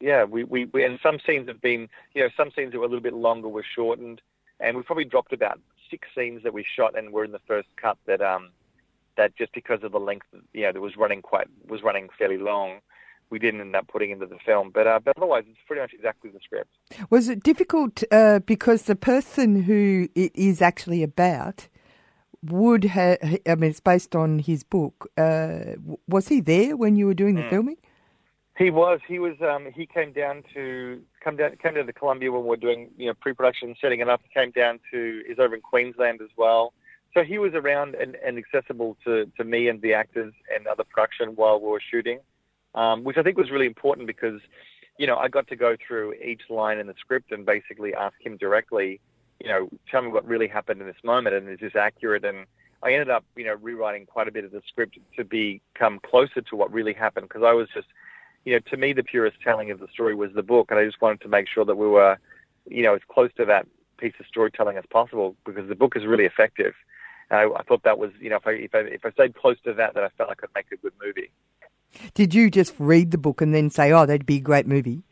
yeah, 0.00 0.24
we, 0.24 0.44
we, 0.44 0.66
we, 0.66 0.84
and 0.84 0.98
some 1.02 1.18
scenes 1.26 1.48
have 1.48 1.60
been, 1.60 1.88
you 2.14 2.22
know, 2.22 2.28
some 2.36 2.50
scenes 2.54 2.72
that 2.72 2.78
were 2.78 2.84
a 2.84 2.88
little 2.88 3.02
bit 3.02 3.14
longer 3.14 3.48
were 3.48 3.64
shortened, 3.64 4.20
and 4.60 4.76
we 4.76 4.82
probably 4.82 5.04
dropped 5.04 5.32
about 5.32 5.60
six 5.90 6.08
scenes 6.14 6.42
that 6.42 6.52
we 6.52 6.64
shot 6.64 6.98
and 6.98 7.12
were 7.12 7.24
in 7.24 7.32
the 7.32 7.40
first 7.46 7.68
cut 7.76 7.96
that 8.06 8.20
um 8.20 8.50
that 9.16 9.34
just 9.36 9.52
because 9.52 9.82
of 9.82 9.92
the 9.92 10.00
length, 10.00 10.26
you 10.52 10.62
know, 10.62 10.72
that 10.72 10.80
was 10.80 10.96
running 10.96 11.22
quite 11.22 11.46
was 11.66 11.82
running 11.82 12.08
fairly 12.18 12.38
long, 12.38 12.80
we 13.30 13.38
didn't 13.38 13.60
end 13.60 13.74
up 13.74 13.88
putting 13.88 14.10
into 14.10 14.26
the 14.26 14.38
film. 14.44 14.70
But 14.70 14.86
uh, 14.86 15.00
but 15.02 15.16
otherwise, 15.16 15.44
it's 15.48 15.58
pretty 15.66 15.80
much 15.82 15.92
exactly 15.92 16.30
the 16.30 16.40
script. 16.42 16.70
Was 17.10 17.28
it 17.28 17.42
difficult 17.42 18.02
uh, 18.10 18.40
because 18.40 18.82
the 18.82 18.96
person 18.96 19.62
who 19.62 20.08
it 20.14 20.32
is 20.34 20.62
actually 20.62 21.02
about 21.02 21.68
would 22.42 22.84
have? 22.84 23.18
I 23.22 23.54
mean, 23.54 23.70
it's 23.70 23.80
based 23.80 24.14
on 24.14 24.38
his 24.40 24.62
book. 24.64 25.10
Uh, 25.16 25.76
was 26.06 26.28
he 26.28 26.40
there 26.40 26.76
when 26.76 26.96
you 26.96 27.06
were 27.06 27.14
doing 27.14 27.34
the 27.34 27.42
mm. 27.42 27.50
filming? 27.50 27.76
He 28.56 28.70
was. 28.70 29.00
He 29.06 29.18
was. 29.18 29.34
Um, 29.40 29.68
he 29.74 29.86
came 29.86 30.12
down 30.12 30.42
to 30.54 31.02
come 31.22 31.36
down 31.36 31.56
came 31.62 31.74
to 31.74 31.92
Colombia 31.92 32.32
when 32.32 32.42
we 32.42 32.48
were 32.48 32.56
doing 32.56 32.90
you 32.96 33.06
know 33.06 33.14
pre-production, 33.20 33.74
setting 33.80 34.00
it 34.00 34.08
up. 34.08 34.22
Came 34.32 34.50
down 34.50 34.80
to 34.92 35.22
is 35.28 35.38
over 35.38 35.54
in 35.54 35.60
Queensland 35.60 36.20
as 36.22 36.30
well. 36.36 36.72
So 37.14 37.22
he 37.22 37.38
was 37.38 37.54
around 37.54 37.94
and, 37.94 38.16
and 38.16 38.36
accessible 38.36 38.96
to, 39.04 39.24
to 39.38 39.44
me 39.44 39.68
and 39.68 39.80
the 39.80 39.94
actors 39.94 40.34
and 40.54 40.66
other 40.66 40.84
production 40.84 41.30
while 41.30 41.58
we 41.58 41.66
were 41.66 41.80
shooting, 41.80 42.18
um, 42.74 43.04
which 43.04 43.16
I 43.16 43.22
think 43.22 43.38
was 43.38 43.50
really 43.50 43.64
important 43.64 44.06
because 44.06 44.38
you 44.98 45.06
know, 45.06 45.16
I 45.16 45.28
got 45.28 45.46
to 45.48 45.56
go 45.56 45.76
through 45.86 46.14
each 46.14 46.42
line 46.48 46.78
in 46.78 46.86
the 46.86 46.94
script 46.98 47.32
and 47.32 47.44
basically 47.44 47.94
ask 47.94 48.14
him 48.20 48.36
directly, 48.36 49.00
you 49.40 49.48
know, 49.48 49.68
tell 49.90 50.02
me 50.02 50.08
what 50.08 50.26
really 50.26 50.48
happened 50.48 50.80
in 50.80 50.86
this 50.86 50.96
moment 51.04 51.36
and 51.36 51.48
is 51.48 51.58
this 51.60 51.76
accurate? 51.76 52.24
And 52.24 52.46
I 52.82 52.92
ended 52.92 53.10
up, 53.10 53.24
you 53.36 53.44
know, 53.44 53.54
rewriting 53.60 54.06
quite 54.06 54.28
a 54.28 54.32
bit 54.32 54.44
of 54.44 54.52
the 54.52 54.62
script 54.66 54.98
to 55.16 55.24
become 55.24 56.00
closer 56.08 56.40
to 56.40 56.56
what 56.56 56.72
really 56.72 56.94
happened 56.94 57.28
because 57.28 57.42
I 57.44 57.52
was 57.52 57.68
just, 57.74 57.88
you 58.46 58.52
know, 58.52 58.60
to 58.70 58.76
me, 58.76 58.92
the 58.92 59.02
purest 59.02 59.38
telling 59.42 59.72
of 59.72 59.80
the 59.80 59.88
story 59.88 60.14
was 60.14 60.32
the 60.32 60.42
book. 60.42 60.70
And 60.70 60.78
I 60.78 60.86
just 60.86 61.02
wanted 61.02 61.20
to 61.22 61.28
make 61.28 61.48
sure 61.48 61.64
that 61.64 61.74
we 61.74 61.88
were, 61.88 62.16
you 62.70 62.84
know, 62.84 62.94
as 62.94 63.00
close 63.08 63.30
to 63.36 63.44
that 63.44 63.66
piece 63.98 64.14
of 64.20 64.26
storytelling 64.26 64.76
as 64.76 64.84
possible 64.88 65.34
because 65.44 65.68
the 65.68 65.74
book 65.74 65.96
is 65.96 66.06
really 66.06 66.24
effective. 66.24 66.72
And 67.28 67.40
I, 67.40 67.58
I 67.58 67.62
thought 67.64 67.82
that 67.82 67.98
was, 67.98 68.12
you 68.20 68.30
know, 68.30 68.36
if 68.36 68.46
I, 68.46 68.52
if 68.52 68.74
I, 68.74 68.78
if 68.78 69.04
I 69.04 69.10
stayed 69.10 69.34
close 69.34 69.56
to 69.64 69.74
that, 69.74 69.94
then 69.94 70.04
I 70.04 70.08
felt 70.16 70.30
I 70.30 70.34
could 70.34 70.50
make 70.54 70.66
a 70.72 70.76
good 70.76 70.92
movie. 71.04 71.32
Did 72.14 72.34
you 72.34 72.48
just 72.48 72.72
read 72.78 73.10
the 73.10 73.18
book 73.18 73.40
and 73.40 73.52
then 73.54 73.70
say, 73.70 73.90
"Oh, 73.90 74.04
that'd 74.04 74.26
be 74.26 74.36
a 74.36 74.40
great 74.40 74.66
movie"? 74.66 75.02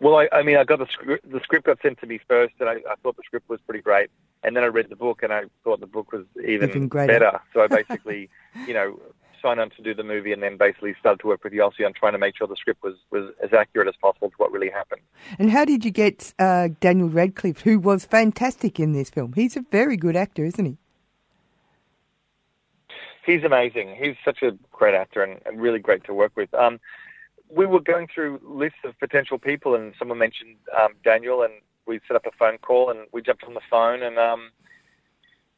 Well, 0.00 0.16
I, 0.16 0.28
I 0.30 0.42
mean, 0.42 0.56
I 0.56 0.64
got 0.64 0.78
the 0.78 0.86
script. 0.86 1.28
The 1.28 1.40
script 1.40 1.66
got 1.66 1.82
sent 1.82 1.98
to 2.00 2.06
me 2.06 2.20
first, 2.28 2.54
and 2.60 2.68
I, 2.68 2.74
I 2.88 2.94
thought 3.02 3.16
the 3.16 3.22
script 3.24 3.48
was 3.48 3.60
pretty 3.66 3.82
great. 3.82 4.10
And 4.44 4.54
then 4.54 4.62
I 4.62 4.66
read 4.66 4.90
the 4.90 4.96
book, 4.96 5.24
and 5.24 5.32
I 5.32 5.44
thought 5.64 5.80
the 5.80 5.86
book 5.86 6.12
was 6.12 6.24
even, 6.46 6.70
Even 6.70 6.88
better. 6.88 7.40
So 7.52 7.62
I 7.62 7.66
basically, 7.66 8.28
you 8.68 8.74
know, 8.74 9.00
signed 9.44 9.60
on 9.60 9.70
to 9.70 9.82
do 9.82 9.94
the 9.94 10.02
movie, 10.02 10.32
and 10.32 10.42
then 10.42 10.56
basically 10.56 10.94
started 10.98 11.20
to 11.20 11.26
work 11.26 11.44
with 11.44 11.52
Yossi 11.52 11.84
on 11.84 11.92
trying 11.92 12.12
to 12.12 12.18
make 12.18 12.36
sure 12.36 12.46
the 12.46 12.56
script 12.56 12.82
was 12.82 12.94
was 13.10 13.30
as 13.42 13.52
accurate 13.52 13.88
as 13.88 13.94
possible 14.00 14.30
to 14.30 14.36
what 14.38 14.50
really 14.50 14.70
happened. 14.70 15.02
And 15.38 15.50
how 15.50 15.64
did 15.64 15.84
you 15.84 15.90
get 15.90 16.32
uh, 16.38 16.68
Daniel 16.80 17.08
Radcliffe, 17.08 17.60
who 17.60 17.78
was 17.78 18.04
fantastic 18.04 18.80
in 18.80 18.92
this 18.92 19.10
film? 19.10 19.34
He's 19.34 19.56
a 19.56 19.64
very 19.70 19.96
good 19.96 20.16
actor, 20.16 20.44
isn't 20.44 20.64
he? 20.64 20.78
He's 23.26 23.44
amazing. 23.44 23.96
He's 23.96 24.16
such 24.24 24.42
a 24.42 24.52
great 24.72 24.94
actor 24.94 25.22
and, 25.22 25.40
and 25.46 25.60
really 25.60 25.78
great 25.78 26.04
to 26.04 26.14
work 26.14 26.32
with. 26.36 26.52
Um, 26.54 26.78
we 27.48 27.66
were 27.66 27.80
going 27.80 28.08
through 28.12 28.40
lists 28.42 28.78
of 28.84 28.98
potential 28.98 29.38
people, 29.38 29.74
and 29.74 29.94
someone 29.98 30.18
mentioned 30.18 30.56
um, 30.78 30.94
Daniel, 31.04 31.42
and 31.42 31.54
we 31.86 32.00
set 32.06 32.16
up 32.16 32.26
a 32.26 32.32
phone 32.38 32.58
call, 32.58 32.90
and 32.90 33.00
we 33.12 33.22
jumped 33.22 33.44
on 33.44 33.54
the 33.54 33.60
phone, 33.70 34.02
and 34.02 34.18
um, 34.18 34.50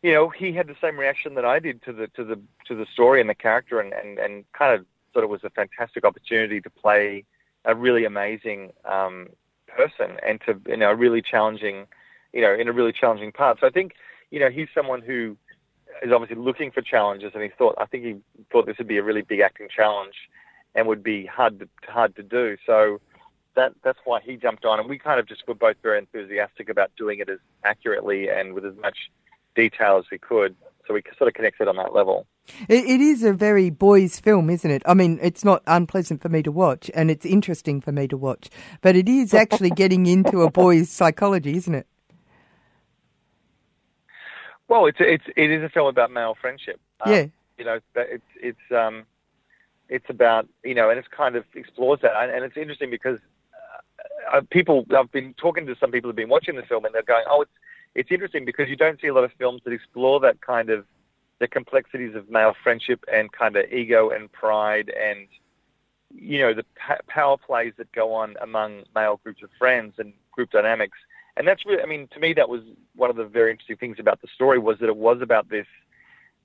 you 0.07 0.13
know, 0.13 0.29
he 0.29 0.53
had 0.53 0.69
the 0.69 0.77
same 0.81 0.97
reaction 0.97 1.35
that 1.35 1.45
I 1.45 1.59
did 1.59 1.83
to 1.83 1.93
the 1.93 2.07
to 2.15 2.23
the 2.23 2.41
to 2.67 2.77
the 2.77 2.87
story 2.87 3.21
and 3.21 3.29
the 3.29 3.35
character, 3.35 3.81
and 3.81 3.93
and, 3.93 4.21
and 4.21 4.45
kind 4.53 4.73
of 4.73 4.87
thought 5.13 5.25
it 5.25 5.29
was 5.29 5.43
a 5.43 5.51
fantastic 5.51 6.05
opportunity 6.05 6.61
to 6.61 6.71
play 6.71 7.25
a 7.65 7.75
really 7.75 8.05
amazing 8.05 8.73
um, 8.85 9.31
person 9.67 10.17
and 10.25 10.41
to 10.43 10.61
you 10.69 10.77
know 10.77 10.91
a 10.91 10.95
really 10.95 11.21
challenging, 11.21 11.89
you 12.33 12.41
know, 12.41 12.55
in 12.55 12.69
a 12.69 12.73
really 12.73 12.93
challenging 12.93 13.33
part. 13.33 13.59
So 13.59 13.67
I 13.67 13.71
think 13.71 13.95
you 14.31 14.39
know 14.39 14.49
he's 14.49 14.69
someone 14.73 15.03
who 15.03 15.37
is 16.05 16.13
obviously 16.13 16.37
looking 16.37 16.71
for 16.71 16.83
challenges, 16.83 17.33
and 17.35 17.43
he 17.43 17.49
thought 17.49 17.75
I 17.77 17.87
think 17.87 18.05
he 18.05 18.15
thought 18.53 18.67
this 18.67 18.79
would 18.79 18.87
be 18.87 18.99
a 18.99 19.03
really 19.03 19.23
big 19.23 19.41
acting 19.41 19.67
challenge, 19.69 20.15
and 20.77 20.87
would 20.87 21.03
be 21.03 21.27
hard 21.27 21.59
to, 21.59 21.69
hard 21.89 22.15
to 22.15 22.23
do. 22.23 22.57
So 22.65 23.01
that 23.57 23.73
that's 23.83 23.99
why 24.05 24.21
he 24.21 24.37
jumped 24.37 24.65
on, 24.65 24.79
and 24.79 24.89
we 24.89 25.01
kind 25.01 25.19
of 25.19 25.27
just 25.27 25.49
were 25.49 25.55
both 25.55 25.79
very 25.83 25.99
enthusiastic 25.99 26.69
about 26.69 26.93
doing 26.97 27.19
it 27.19 27.29
as 27.29 27.41
accurately 27.65 28.29
and 28.29 28.55
with 28.55 28.65
as 28.65 28.77
much 28.77 29.11
detail 29.57 29.99
as 29.99 30.05
we 30.13 30.19
could. 30.19 30.55
So 30.87 30.95
we 30.95 31.03
sort 31.19 31.27
of 31.27 31.35
connected 31.35 31.67
on 31.67 31.75
that 31.77 31.93
level. 31.93 32.29
It, 32.69 32.85
it 32.85 33.01
is 33.01 33.25
a 33.25 33.33
very 33.33 33.71
boys' 33.71 34.21
film, 34.21 34.49
isn't 34.51 34.71
it? 34.71 34.83
I 34.87 34.95
mean, 34.95 35.19
it's 35.21 35.45
not 35.45 35.65
unpleasant 35.67 36.23
for 36.23 36.29
me 36.29 36.45
to 36.45 36.53
watch, 36.53 36.89
and 36.95 37.11
it's 37.11 37.27
interesting 37.27 37.81
for 37.81 37.91
me 37.91 38.07
to 38.07 38.17
watch, 38.17 38.49
but 38.83 38.95
it 38.95 39.09
is 39.09 39.35
actually 39.35 39.71
getting 39.83 40.07
into 40.07 40.43
a 40.43 40.51
boy's 40.51 40.89
psychology, 40.89 41.57
isn't 41.57 41.75
it? 41.75 41.89
Well, 44.69 44.87
it's 44.87 44.99
it's 45.01 45.25
it 45.37 45.51
is 45.51 45.63
a 45.63 45.69
film 45.69 45.89
about 45.89 46.11
male 46.11 46.37
friendship. 46.41 46.81
Um, 47.01 47.13
Yeah. 47.13 47.27
you 47.59 47.65
know, 47.65 47.79
it's 47.97 48.25
it's 48.41 48.73
um, 48.73 49.05
it's 49.89 50.07
about 50.09 50.49
you 50.65 50.75
know, 50.75 50.91
and 50.91 50.99
it's 50.99 51.09
kind 51.09 51.37
of 51.37 51.45
explores 51.55 52.01
that, 52.03 52.13
and, 52.17 52.31
and 52.31 52.45
it's 52.45 52.57
interesting 52.57 52.91
because 52.91 53.19
uh, 54.33 54.39
uh, 54.39 54.41
people 54.51 54.85
I've 54.97 55.11
been 55.13 55.35
talking 55.35 55.67
to 55.67 55.77
some 55.81 55.91
people 55.91 56.09
who've 56.11 56.17
been 56.17 56.29
watching 56.29 56.57
the 56.57 56.63
film, 56.63 56.85
and 56.85 56.95
they're 56.95 57.03
going, 57.03 57.25
oh, 57.29 57.43
it's 57.43 57.51
it's 57.97 58.11
interesting 58.11 58.45
because 58.45 58.69
you 58.69 58.77
don't 58.77 59.01
see 59.01 59.09
a 59.09 59.15
lot 59.15 59.25
of 59.25 59.33
films 59.39 59.63
that 59.65 59.73
explore 59.73 60.21
that 60.21 60.41
kind 60.41 60.71
of 60.71 60.85
the 61.39 61.49
complexities 61.49 62.15
of 62.15 62.31
male 62.31 62.55
friendship 62.63 63.05
and 63.13 63.33
kind 63.33 63.57
of 63.57 63.71
ego 63.73 64.11
and 64.11 64.31
pride 64.33 64.91
and 64.91 65.27
you 66.15 66.39
know 66.39 66.55
the 66.55 66.65
power 67.09 67.37
plays 67.37 67.73
that 67.77 67.91
go 67.93 68.13
on 68.15 68.37
among 68.41 68.85
male 68.95 69.21
groups 69.23 69.43
of 69.43 69.51
friends 69.59 69.95
and 69.99 70.13
group 70.31 70.51
dynamics. 70.51 70.99
And 71.37 71.47
that's 71.47 71.67
really 71.67 71.83
i 71.83 71.87
mean 71.87 72.09
to 72.13 72.21
me 72.21 72.33
that 72.35 72.49
was 72.49 72.63
one 72.95 73.11
of 73.11 73.17
the 73.17 73.25
very 73.25 73.51
interesting 73.51 73.77
things 73.77 73.99
about 73.99 74.23
the 74.23 74.29
story 74.35 74.59
was 74.59 74.79
that 74.79 74.89
it 74.89 74.97
was 74.97 75.21
about 75.21 75.49
this 75.49 75.67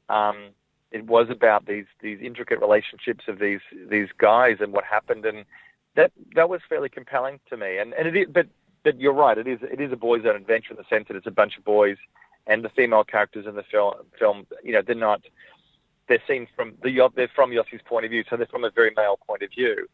um 0.10 0.52
it 0.92 1.06
was 1.06 1.30
about 1.30 1.66
these 1.66 1.86
these 2.02 2.20
intricate 2.22 2.60
relationships 2.60 3.26
of 3.28 3.40
these 3.40 3.62
these 3.90 4.10
guys 4.18 4.58
and 4.60 4.74
what 4.74 4.84
happened. 4.84 5.26
And 5.26 5.46
that 5.96 6.12
that 6.36 6.50
was 6.50 6.62
fairly 6.68 6.90
compelling 6.90 7.40
to 7.50 7.58
me. 7.58 7.78
And 7.78 7.94
and 7.94 8.16
it 8.16 8.34
but 8.34 8.48
but 8.84 9.00
you're 9.00 9.14
right 9.14 9.38
it 9.38 9.48
is 9.48 9.60
it 9.62 9.80
is 9.80 9.92
a 9.92 9.96
boys 9.96 10.24
own 10.26 10.36
adventure 10.36 10.72
in 10.72 10.78
the 10.78 10.86
sense 10.90 11.08
that 11.08 11.18
it's 11.18 11.28
a 11.28 11.32
bunch 11.32 11.58
of 11.58 11.64
boys 11.64 11.98
and 12.48 12.64
the 12.64 12.70
female 12.70 13.04
characters 13.04 13.46
in 13.46 13.56
the 13.56 13.64
film 13.64 13.94
film 14.18 14.46
you 14.64 14.72
know 14.72 14.82
they're 14.86 14.96
not 14.96 15.22
they're 16.08 16.24
seen 16.28 16.48
from 16.56 16.74
the 16.84 17.10
they're 17.16 17.30
from 17.36 17.52
Yossi's 17.52 17.82
point 17.86 18.06
of 18.06 18.12
view 18.12 18.24
so 18.30 18.38
they're 18.38 18.48
from 18.48 18.64
a 18.64 18.72
very 18.72 18.92
male 18.96 19.18
point 19.28 19.42
of 19.44 19.50
view 19.50 19.88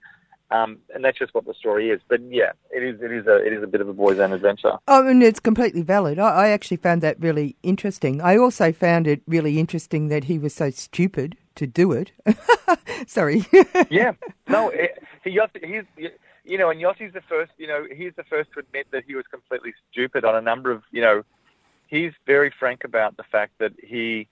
um, 0.49 0.77
and 0.93 1.03
that's 1.03 1.19
just 1.19 1.33
what 1.33 1.45
the 1.45 1.53
story 1.53 1.89
is. 1.89 1.99
But 2.07 2.21
yeah, 2.29 2.51
it 2.71 2.81
is 2.81 3.01
it 3.01 3.11
is 3.11 3.27
a 3.27 3.35
it 3.45 3.51
is 3.51 3.61
a 3.61 3.67
bit 3.67 3.81
of 3.81 3.89
a 3.89 3.93
boys' 3.93 4.19
own 4.19 4.31
adventure. 4.31 4.77
Oh, 4.87 5.05
and 5.05 5.21
it's 5.21 5.39
completely 5.39 5.81
valid. 5.81 6.19
I, 6.19 6.29
I 6.29 6.49
actually 6.49 6.77
found 6.77 7.01
that 7.01 7.19
really 7.19 7.57
interesting. 7.63 8.21
I 8.21 8.37
also 8.37 8.71
found 8.71 9.07
it 9.07 9.21
really 9.27 9.59
interesting 9.59 10.07
that 10.07 10.25
he 10.25 10.39
was 10.39 10.53
so 10.53 10.69
stupid 10.69 11.35
to 11.55 11.67
do 11.67 11.91
it. 11.91 12.11
Sorry. 13.07 13.45
yeah, 13.89 14.13
no, 14.47 14.69
it, 14.69 15.03
he 15.23 15.39
he's 15.61 16.09
you 16.47 16.57
know, 16.57 16.69
and 16.69 16.81
Yossi's 16.81 17.13
the 17.13 17.21
first. 17.21 17.51
You 17.57 17.67
know, 17.67 17.85
he's 17.95 18.13
the 18.15 18.23
first 18.23 18.51
to 18.53 18.59
admit 18.59 18.87
that 18.91 19.03
he 19.05 19.15
was 19.15 19.25
completely 19.29 19.73
stupid 19.91 20.25
on 20.25 20.35
a 20.35 20.41
number 20.41 20.71
of. 20.71 20.83
You 20.91 21.01
know, 21.01 21.23
he's 21.87 22.13
very 22.25 22.51
frank 22.57 22.83
about 22.83 23.17
the 23.17 23.23
fact 23.23 23.53
that 23.59 23.73
he 23.83 24.27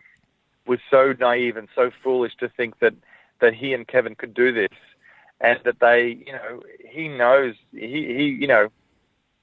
was 0.65 0.79
so 0.89 1.13
naive 1.19 1.57
and 1.57 1.67
so 1.75 1.91
foolish 2.03 2.35
to 2.37 2.49
think 2.49 2.79
that 2.79 2.93
that 3.41 3.53
he 3.53 3.73
and 3.73 3.87
Kevin 3.87 4.15
could 4.15 4.33
do 4.33 4.53
this 4.53 4.69
and 5.41 5.59
that 5.65 5.79
they, 5.79 6.23
you 6.25 6.31
know, 6.31 6.63
he 6.89 7.07
knows 7.07 7.55
he, 7.71 8.15
he 8.15 8.37
you 8.39 8.47
know, 8.47 8.69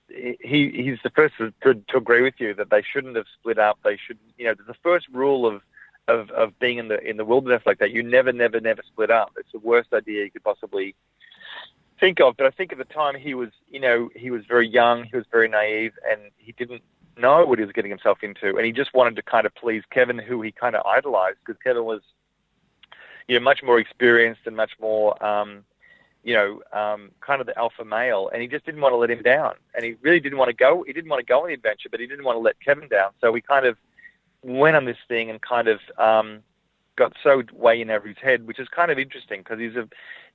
he 0.09 0.71
he's 0.75 0.99
the 1.05 1.11
first 1.11 1.35
to, 1.39 1.75
to, 1.75 1.97
agree 1.97 2.23
with 2.23 2.35
you 2.39 2.55
that 2.55 2.71
they 2.71 2.83
shouldn't 2.83 3.17
have 3.17 3.27
split 3.39 3.59
up. 3.59 3.79
They 3.85 3.97
should, 3.97 4.19
you 4.39 4.47
know, 4.47 4.55
the 4.55 4.75
first 4.83 5.07
rule 5.13 5.47
of 5.47 5.63
of 6.09 6.31
of 6.31 6.59
being 6.59 6.79
in 6.79 6.89
the 6.89 6.99
in 7.09 7.17
the 7.17 7.25
wilderness 7.25 7.63
like 7.67 7.79
that, 7.79 7.93
you 7.93 8.03
never, 8.03 8.33
never, 8.33 8.61
never 8.61 8.83
split 8.87 9.11
up. 9.11 9.33
It's 9.39 9.53
the 9.53 9.59
worst 9.59 9.93
idea 9.93 10.25
you 10.25 10.31
could 10.31 10.45
possibly 10.45 10.95
think 12.03 12.21
of. 12.21 12.37
But 12.37 12.47
I 12.47 12.51
think 12.51 12.73
at 12.73 12.79
the 12.79 12.85
time 12.85 13.15
he 13.15 13.35
was, 13.35 13.51
you 13.71 13.81
know, 13.81 14.11
he 14.15 14.31
was 14.31 14.43
very 14.47 14.69
young, 14.69 15.05
he 15.05 15.17
was 15.17 15.25
very 15.31 15.49
naive, 15.49 15.93
and 16.11 16.21
he 16.37 16.53
didn't 16.53 16.83
know 17.17 17.47
what 17.47 17.59
he 17.59 17.65
was 17.65 17.73
getting 17.73 17.91
himself 17.91 18.19
into, 18.23 18.57
and 18.57 18.67
he 18.67 18.73
just 18.73 18.93
wanted 18.93 19.15
to 19.17 19.23
kind 19.23 19.47
of 19.47 19.55
please 19.55 19.83
Kevin, 19.91 20.19
who 20.19 20.43
he 20.43 20.51
kind 20.51 20.75
of 20.75 20.85
idolized, 20.85 21.39
because 21.45 21.61
Kevin 21.63 21.85
was, 21.85 22.01
you 23.29 23.39
know, 23.39 23.45
much 23.45 23.63
more 23.63 23.79
experienced 23.79 24.43
and 24.47 24.57
much 24.57 24.73
more. 24.81 25.23
Um, 25.25 25.65
you 26.25 26.35
know, 26.35 26.63
um, 26.73 27.11
kind 27.21 27.41
of 27.41 27.49
the 27.49 27.59
alpha 27.59 27.85
male, 27.85 28.31
and 28.33 28.41
he 28.41 28.47
just 28.47 28.65
didn't 28.65 28.81
want 28.81 28.93
to 28.93 28.97
let 28.97 29.11
him 29.11 29.23
down. 29.23 29.55
And 29.75 29.85
he 29.85 29.97
really 30.03 30.21
didn't 30.21 30.39
want 30.39 30.51
to 30.51 30.55
go. 30.55 30.85
He 30.87 30.93
didn't 30.93 31.11
want 31.11 31.19
to 31.19 31.27
go 31.27 31.41
on 31.41 31.49
the 31.49 31.55
adventure, 31.55 31.89
but 31.91 31.99
he 31.99 32.07
didn't 32.07 32.25
want 32.25 32.37
to 32.37 32.41
let 32.41 32.61
Kevin 32.61 32.89
down. 32.89 33.11
So 33.21 33.33
we 33.33 33.41
kind 33.41 33.67
of 33.67 33.77
went 34.45 34.77
on 34.77 34.85
this 34.85 34.99
thing 35.09 35.31
and 35.31 35.41
kind 35.41 35.67
of 35.67 35.81
um, 35.99 36.45
got 36.95 37.13
so 37.25 37.43
way 37.53 37.81
in 37.81 37.89
his 37.89 38.17
head, 38.23 38.47
which 38.47 38.61
is 38.61 38.69
kind 38.69 38.93
of 38.93 39.01
interesting 39.01 39.41
because 39.41 39.59
he's 39.59 39.75
a, 39.75 39.89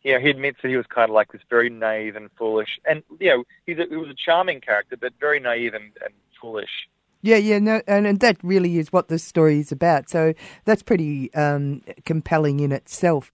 you 0.08 0.14
know, 0.14 0.20
he 0.22 0.30
admits 0.30 0.60
that 0.62 0.70
he 0.70 0.78
was 0.78 0.86
kind 0.88 1.10
of 1.10 1.14
like 1.14 1.34
this 1.34 1.42
very 1.50 1.70
naive 1.70 2.16
and 2.16 2.30
foolish, 2.38 2.80
and 2.86 3.04
you 3.20 3.30
know, 3.30 3.44
he's 3.66 3.78
a, 3.78 3.84
he 3.90 3.98
was 3.98 4.08
a 4.08 4.16
charming 4.16 4.62
character, 4.62 4.96
but 4.96 5.12
very 5.20 5.38
naive 5.38 5.74
and, 5.74 5.92
and 6.02 6.14
foolish. 6.40 6.70
Yeah, 7.22 7.36
yeah, 7.36 7.60
no, 7.60 7.82
and, 7.88 8.08
and 8.08 8.22
that 8.22 8.38
really 8.42 8.78
is 8.78 8.94
what 8.94 9.10
this 9.10 9.22
story 9.22 9.60
is 9.60 9.74
about. 9.74 10.10
So 10.10 10.34
that's 10.64 10.82
pretty 10.82 11.34
um, 11.34 11.82
compelling 12.06 12.62
in 12.62 12.72
itself. 12.72 13.34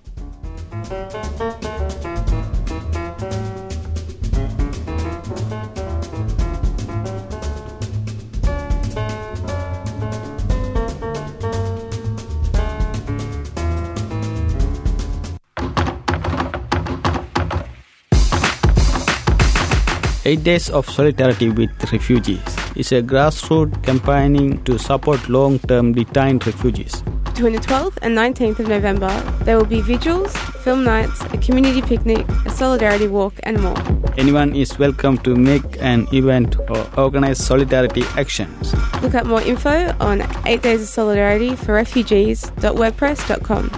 Eight 20.23 20.43
days 20.43 20.69
of 20.69 20.87
solidarity 20.87 21.49
with 21.49 21.71
refugees. 21.91 22.39
is 22.75 22.91
a 22.91 23.01
grassroots 23.01 23.81
campaigning 23.83 24.63
to 24.65 24.77
support 24.77 25.27
long-term 25.27 25.93
detained 25.93 26.45
refugees. 26.45 27.01
Between 27.25 27.53
the 27.53 27.59
12th 27.59 27.97
and 28.03 28.15
19th 28.15 28.59
of 28.59 28.67
November, 28.67 29.09
there 29.45 29.57
will 29.57 29.65
be 29.65 29.81
vigils, 29.81 30.31
film 30.63 30.83
nights, 30.83 31.21
a 31.33 31.37
community 31.39 31.81
picnic, 31.81 32.27
a 32.45 32.51
solidarity 32.51 33.07
walk, 33.07 33.33
and 33.43 33.59
more. 33.61 33.75
Anyone 34.15 34.55
is 34.55 34.77
welcome 34.77 35.17
to 35.19 35.35
make 35.35 35.81
an 35.81 36.07
event 36.13 36.55
or 36.69 36.87
organize 36.97 37.43
solidarity 37.43 38.03
actions. 38.15 38.75
Look 39.01 39.15
up 39.15 39.25
more 39.25 39.41
info 39.41 39.95
on 39.99 40.21
8 40.45 40.61
Days 40.61 40.83
of 40.83 40.87
Solidarity 40.87 41.55
for 41.55 41.73
Refugees.wordpress.com. 41.73 43.71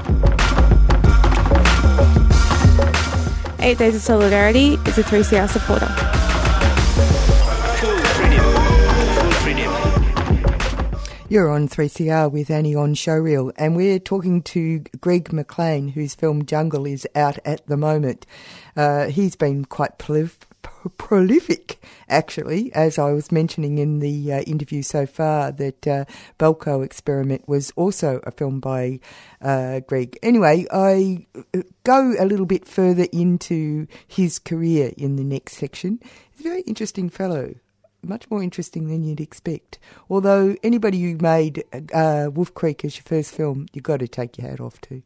8 3.59 3.77
Days 3.77 3.95
of 3.95 4.01
Solidarity 4.01 4.73
is 4.85 4.97
a 4.97 5.03
3CR 5.03 5.47
supporter. 5.47 6.02
You're 11.33 11.49
on 11.49 11.67
3CR 11.67 12.31
with 12.31 12.51
Annie 12.51 12.75
on 12.75 12.93
Showreel, 12.93 13.51
and 13.55 13.75
we're 13.75 13.97
talking 13.97 14.43
to 14.43 14.81
Greg 15.01 15.33
McLean, 15.33 15.87
whose 15.87 16.13
film 16.13 16.45
Jungle 16.45 16.85
is 16.85 17.07
out 17.15 17.39
at 17.43 17.65
the 17.65 17.75
moment. 17.75 18.27
Uh, 18.77 19.07
he's 19.07 19.35
been 19.35 19.65
quite 19.65 19.97
prolif- 19.97 20.45
prolific, 20.99 21.81
actually, 22.07 22.71
as 22.75 22.99
I 22.99 23.13
was 23.13 23.31
mentioning 23.31 23.79
in 23.79 23.97
the 23.97 24.31
uh, 24.31 24.41
interview 24.41 24.83
so 24.83 25.07
far, 25.07 25.51
that 25.53 25.87
uh, 25.87 26.05
Belko 26.37 26.85
Experiment 26.85 27.49
was 27.49 27.71
also 27.75 28.21
a 28.25 28.31
film 28.31 28.59
by 28.59 28.99
uh, 29.41 29.79
Greg. 29.79 30.19
Anyway, 30.21 30.67
I 30.71 31.25
uh, 31.55 31.63
go 31.83 32.13
a 32.19 32.25
little 32.25 32.45
bit 32.45 32.67
further 32.67 33.07
into 33.11 33.87
his 34.07 34.37
career 34.37 34.91
in 34.97 35.15
the 35.15 35.23
next 35.23 35.53
section. 35.53 35.99
He's 36.29 36.45
a 36.45 36.49
very 36.49 36.61
interesting 36.61 37.09
fellow 37.09 37.55
much 38.03 38.29
more 38.29 38.43
interesting 38.43 38.87
than 38.87 39.03
you'd 39.03 39.21
expect. 39.21 39.79
Although 40.09 40.55
anybody 40.63 41.01
who 41.01 41.17
made 41.17 41.63
uh, 41.93 42.29
Wolf 42.33 42.53
Creek 42.53 42.83
as 42.85 42.95
your 42.97 43.03
first 43.03 43.33
film, 43.33 43.67
you've 43.73 43.83
got 43.83 43.99
to 43.99 44.07
take 44.07 44.37
your 44.37 44.49
hat 44.49 44.59
off 44.59 44.79
to. 44.81 45.01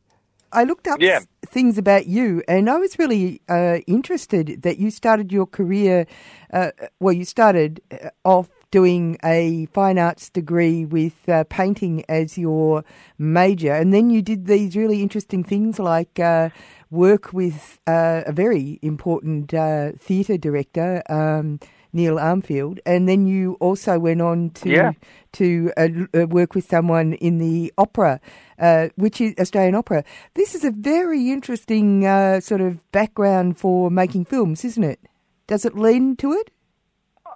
I 0.52 0.64
looked 0.64 0.88
up 0.88 1.02
Yeah. 1.02 1.20
things 1.46 1.78
about 1.78 2.08
you, 2.08 2.42
and 2.48 2.70
I 2.70 2.78
was 2.78 2.98
really 2.98 3.42
uh, 3.50 3.80
interested 3.86 4.62
that 4.64 4.78
you 4.78 4.92
started 4.92 5.32
your 5.32 5.46
career. 5.46 6.08
Uh, 6.52 6.72
well, 7.00 7.14
you 7.14 7.26
started 7.26 7.82
uh, 7.92 8.10
off 8.24 8.50
doing 8.72 9.18
a 9.24 9.66
fine 9.68 9.98
arts 9.98 10.30
degree 10.30 10.86
with 10.86 11.28
uh, 11.28 11.44
painting 11.50 12.04
as 12.08 12.38
your 12.38 12.84
major, 13.18 13.74
and 13.74 13.94
then 13.94 14.10
you 14.10 14.22
did 14.22 14.46
these 14.46 14.76
really 14.76 15.02
interesting 15.02 15.44
things 15.44 15.80
like 15.80 16.18
uh, 16.20 16.50
work 16.90 17.34
with 17.34 17.80
uh, 17.86 18.24
a 18.26 18.32
very 18.32 18.80
important 18.82 19.54
uh, 19.54 19.92
theatre 20.00 20.38
director. 20.38 21.04
Um, 21.10 21.60
Neil 21.94 22.16
Armfield, 22.16 22.80
and 22.86 23.08
then 23.08 23.26
you 23.26 23.58
also 23.60 24.00
went 24.00 24.22
on 24.22 24.50
to 24.52 24.70
Yeah. 24.70 24.92
to 25.34 25.72
uh, 25.78 25.88
uh, 26.14 26.28
work 26.28 26.56
with 26.56 26.66
someone 26.68 27.14
in 27.14 27.38
the 27.38 27.74
opera, 27.78 28.20
uh, 28.60 28.90
which 28.96 29.22
is 29.22 29.34
Australian 29.40 29.76
opera. 29.76 30.04
This 30.34 30.56
is 30.56 30.64
a 30.64 30.72
very 30.72 31.32
interesting 31.32 32.06
uh, 32.06 32.40
sort 32.40 32.62
of 32.62 32.80
background 32.92 33.58
for 33.58 33.92
making 33.92 34.26
films, 34.26 34.64
isn't 34.66 34.84
it? 34.84 35.00
Does 35.48 35.66
it 35.66 35.76
lend 35.76 36.20
to 36.20 36.34
it? 36.34 36.52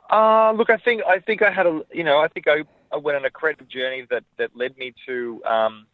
Uh, 0.10 0.52
look, 0.52 0.70
I 0.70 0.78
think 0.78 1.04
I 1.08 1.20
think 1.20 1.42
I 1.42 1.52
had 1.52 1.66
a 1.66 1.82
you 1.94 2.04
know 2.04 2.20
I 2.20 2.28
think 2.28 2.48
I, 2.48 2.64
I 2.92 2.98
went 2.98 3.18
on 3.18 3.26
a 3.26 3.30
creative 3.30 3.68
journey 3.70 4.06
that 4.10 4.24
that 4.38 4.56
led 4.56 4.78
me 4.78 4.94
to 5.06 5.42
um, 5.46 5.86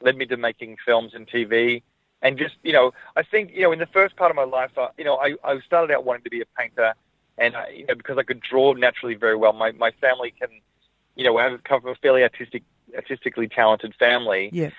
led 0.00 0.16
me 0.16 0.26
to 0.26 0.36
making 0.36 0.76
films 0.84 1.12
and 1.14 1.26
TV, 1.28 1.82
and 2.22 2.38
just 2.38 2.54
you 2.62 2.72
know 2.72 2.92
I 3.16 3.22
think 3.24 3.50
you 3.52 3.62
know 3.62 3.72
in 3.72 3.80
the 3.80 3.86
first 3.86 4.14
part 4.16 4.30
of 4.30 4.36
my 4.36 4.44
life, 4.44 4.70
uh, 4.78 4.88
you 4.96 5.04
know 5.04 5.16
I, 5.16 5.34
I 5.42 5.58
started 5.66 5.92
out 5.92 6.04
wanting 6.04 6.24
to 6.24 6.30
be 6.30 6.40
a 6.40 6.46
painter, 6.56 6.94
and 7.38 7.56
I, 7.56 7.68
you 7.68 7.86
know 7.86 7.94
because 7.94 8.18
I 8.18 8.22
could 8.22 8.40
draw 8.40 8.72
naturally 8.74 9.14
very 9.14 9.36
well. 9.36 9.52
My 9.52 9.72
my 9.72 9.90
family 10.00 10.32
can, 10.38 10.48
you 11.16 11.24
know, 11.24 11.36
have 11.38 11.62
come 11.64 11.80
from 11.80 11.90
a 11.90 11.94
fairly 11.96 12.22
artistic 12.22 12.62
artistically 12.96 13.48
talented 13.48 13.94
family, 13.98 14.50
Yeah. 14.52 14.70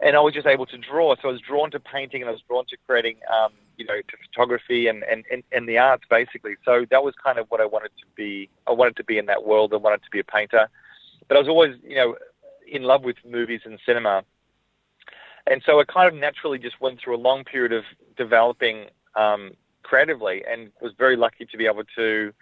and 0.00 0.16
I 0.16 0.20
was 0.20 0.34
just 0.34 0.46
able 0.46 0.66
to 0.66 0.78
draw. 0.78 1.14
So 1.16 1.28
I 1.28 1.32
was 1.32 1.40
drawn 1.40 1.70
to 1.70 1.80
painting 1.80 2.22
and 2.22 2.28
I 2.28 2.32
was 2.32 2.42
drawn 2.48 2.64
to 2.66 2.76
creating, 2.86 3.18
um, 3.32 3.52
you 3.76 3.84
know, 3.84 3.96
to 4.00 4.16
photography 4.28 4.88
and, 4.88 5.04
and, 5.04 5.24
and, 5.30 5.42
and 5.52 5.68
the 5.68 5.78
arts 5.78 6.04
basically. 6.10 6.56
So 6.64 6.86
that 6.90 7.04
was 7.04 7.14
kind 7.22 7.38
of 7.38 7.46
what 7.50 7.60
I 7.60 7.66
wanted 7.66 7.92
to 8.00 8.06
be. 8.16 8.48
I 8.66 8.72
wanted 8.72 8.96
to 8.96 9.04
be 9.04 9.16
in 9.18 9.26
that 9.26 9.44
world. 9.44 9.72
I 9.72 9.76
wanted 9.76 10.02
to 10.02 10.10
be 10.10 10.18
a 10.18 10.24
painter, 10.24 10.68
but 11.28 11.36
I 11.36 11.40
was 11.40 11.48
always, 11.48 11.76
you 11.84 11.94
know, 11.94 12.16
in 12.66 12.82
love 12.82 13.04
with 13.04 13.16
movies 13.24 13.60
and 13.64 13.78
cinema. 13.86 14.24
And 15.46 15.62
so 15.64 15.78
I 15.78 15.84
kind 15.84 16.12
of 16.12 16.18
naturally 16.18 16.58
just 16.58 16.80
went 16.80 16.98
through 17.00 17.16
a 17.16 17.22
long 17.28 17.44
period 17.44 17.72
of 17.72 17.84
developing 18.16 18.86
um, 19.14 19.52
creatively, 19.86 20.44
and 20.50 20.70
was 20.80 20.92
very 20.98 21.16
lucky 21.16 21.46
to 21.46 21.56
be 21.56 21.66
able 21.66 21.84
to, 21.96 22.32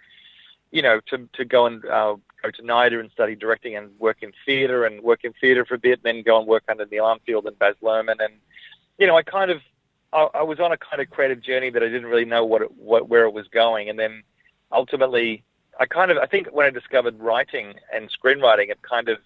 you 0.71 0.81
know, 0.81 0.99
to 1.09 1.29
to 1.33 1.45
go 1.45 1.65
and 1.67 1.85
uh, 1.85 2.15
go 2.41 2.51
to 2.51 2.61
NIDA 2.61 2.99
and 2.99 3.11
study 3.11 3.35
directing 3.35 3.75
and 3.75 3.91
work 3.99 4.17
in 4.21 4.31
theatre 4.45 4.85
and 4.85 5.01
work 5.01 5.23
in 5.23 5.33
theatre 5.39 5.65
for 5.65 5.75
a 5.75 5.79
bit, 5.79 6.01
then 6.03 6.23
go 6.23 6.39
and 6.39 6.47
work 6.47 6.63
under 6.67 6.85
Neil 6.85 7.05
Armfield 7.05 7.45
and 7.45 7.57
Baz 7.59 7.75
Luhrmann, 7.81 8.19
and 8.19 8.33
you 8.97 9.07
know, 9.07 9.17
I 9.17 9.23
kind 9.23 9.51
of 9.51 9.61
I, 10.13 10.27
I 10.35 10.41
was 10.43 10.59
on 10.59 10.71
a 10.71 10.77
kind 10.77 11.01
of 11.01 11.09
creative 11.09 11.41
journey 11.41 11.69
that 11.69 11.83
I 11.83 11.87
didn't 11.87 12.07
really 12.07 12.25
know 12.25 12.43
what, 12.45 12.61
it, 12.61 12.71
what 12.77 13.09
where 13.09 13.25
it 13.25 13.33
was 13.33 13.47
going, 13.47 13.89
and 13.89 13.99
then 13.99 14.23
ultimately, 14.71 15.43
I 15.79 15.85
kind 15.85 16.11
of 16.11 16.17
I 16.17 16.25
think 16.25 16.47
when 16.47 16.65
I 16.65 16.71
discovered 16.71 17.19
writing 17.19 17.75
and 17.93 18.09
screenwriting, 18.11 18.69
it 18.69 18.81
kind 18.81 19.09
of 19.09 19.19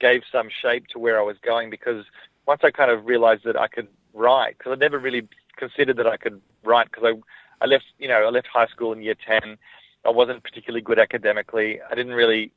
gave 0.00 0.22
some 0.32 0.48
shape 0.48 0.86
to 0.88 0.98
where 0.98 1.18
I 1.18 1.22
was 1.22 1.36
going 1.42 1.68
because 1.68 2.06
once 2.46 2.62
I 2.64 2.70
kind 2.70 2.90
of 2.90 3.04
realized 3.04 3.44
that 3.44 3.58
I 3.58 3.68
could 3.68 3.88
write, 4.14 4.56
because 4.58 4.72
I 4.72 4.76
never 4.76 4.98
really 4.98 5.28
considered 5.56 5.98
that 5.98 6.06
I 6.06 6.16
could 6.16 6.40
write 6.64 6.90
because 6.90 7.04
I 7.14 7.18
I 7.60 7.66
left 7.66 7.84
you 7.98 8.08
know 8.08 8.26
I 8.26 8.30
left 8.30 8.48
high 8.52 8.66
school 8.66 8.92
in 8.92 9.02
year 9.02 9.16
ten. 9.26 9.56
I 10.04 10.10
wasn't 10.10 10.42
particularly 10.42 10.82
good 10.82 10.98
academically. 10.98 11.78
I 11.90 11.94
didn't 11.94 12.14
really 12.14 12.52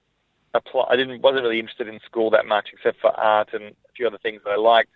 apply. 0.54 0.86
I 0.90 0.96
didn't 0.96 1.22
wasn't 1.22 1.44
really 1.44 1.60
interested 1.60 1.88
in 1.88 2.00
school 2.06 2.30
that 2.32 2.46
much, 2.46 2.70
except 2.74 3.02
for 3.02 3.12
art 3.12 3.50
and 3.54 3.64
a 3.66 3.92
few 3.96 4.08
other 4.08 4.18
things 4.18 4.42
that 4.46 4.52
I 4.52 4.58
liked. 4.58 4.92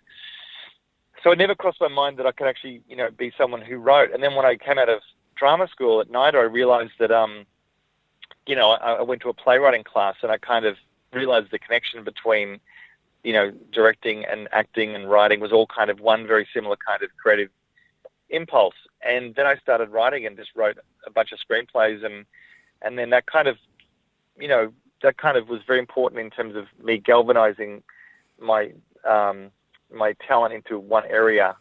So 1.22 1.32
it 1.32 1.38
never 1.38 1.54
crossed 1.54 1.80
my 1.80 1.88
mind 1.88 2.18
that 2.18 2.26
I 2.26 2.32
could 2.32 2.46
actually, 2.46 2.82
you 2.88 2.96
know, 2.96 3.10
be 3.10 3.32
someone 3.36 3.60
who 3.60 3.76
wrote. 3.76 4.12
And 4.12 4.22
then 4.22 4.34
when 4.34 4.46
I 4.46 4.56
came 4.56 4.78
out 4.78 4.88
of 4.88 5.00
drama 5.34 5.68
school 5.68 6.00
at 6.00 6.08
NIDA, 6.08 6.36
I 6.36 6.42
realized 6.42 6.92
that, 7.00 7.10
um, 7.10 7.44
you 8.46 8.54
know, 8.54 8.70
I, 8.70 8.94
I 8.94 9.02
went 9.02 9.22
to 9.22 9.28
a 9.28 9.34
playwriting 9.34 9.84
class 9.84 10.14
and 10.22 10.30
I 10.30 10.38
kind 10.38 10.64
of 10.64 10.76
realized 11.12 11.50
the 11.50 11.58
connection 11.58 12.04
between, 12.04 12.60
you 13.24 13.32
know, 13.32 13.50
directing 13.72 14.24
and 14.26 14.48
acting 14.52 14.94
and 14.94 15.10
writing 15.10 15.40
was 15.40 15.52
all 15.52 15.66
kind 15.66 15.90
of 15.90 16.00
one 16.00 16.26
very 16.26 16.46
similar 16.54 16.76
kind 16.86 17.02
of 17.02 17.10
creative 17.20 17.50
impulse. 18.30 18.74
And 19.02 19.34
then 19.34 19.46
I 19.46 19.56
started 19.56 19.90
writing 19.90 20.26
and 20.26 20.36
just 20.36 20.50
wrote 20.54 20.78
a 21.06 21.10
bunch 21.10 21.32
of 21.32 21.38
screenplays 21.38 22.04
and 22.04 22.24
and 22.80 22.96
then 22.96 23.10
that 23.10 23.26
kind 23.26 23.48
of, 23.48 23.56
you 24.38 24.46
know, 24.46 24.72
that 25.02 25.18
kind 25.18 25.36
of 25.36 25.48
was 25.48 25.60
very 25.66 25.78
important 25.78 26.20
in 26.20 26.30
terms 26.30 26.54
of 26.56 26.66
me 26.84 26.98
galvanizing 26.98 27.82
my 28.40 28.72
um, 29.08 29.50
my 29.92 30.14
talent 30.26 30.54
into 30.54 30.78
one 30.78 31.04
area. 31.06 31.56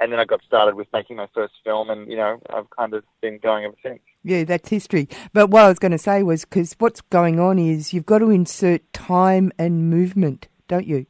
And 0.00 0.12
then 0.12 0.20
I 0.20 0.24
got 0.24 0.42
started 0.46 0.76
with 0.76 0.86
making 0.92 1.16
my 1.16 1.26
first 1.34 1.54
film, 1.64 1.90
and 1.90 2.08
you 2.08 2.16
know 2.16 2.40
I've 2.50 2.70
kind 2.70 2.94
of 2.94 3.02
been 3.20 3.38
going 3.38 3.64
ever 3.64 3.74
since. 3.82 3.98
Yeah, 4.22 4.44
that's 4.44 4.68
history. 4.68 5.08
But 5.32 5.50
what 5.50 5.64
I 5.64 5.68
was 5.68 5.80
going 5.80 5.92
to 5.92 5.98
say 5.98 6.22
was 6.22 6.44
because 6.44 6.74
what's 6.78 7.00
going 7.00 7.40
on 7.40 7.58
is 7.58 7.92
you've 7.92 8.06
got 8.06 8.18
to 8.18 8.30
insert 8.30 8.92
time 8.92 9.50
and 9.58 9.90
movement, 9.90 10.46
don't 10.68 10.86
you? 10.86 11.06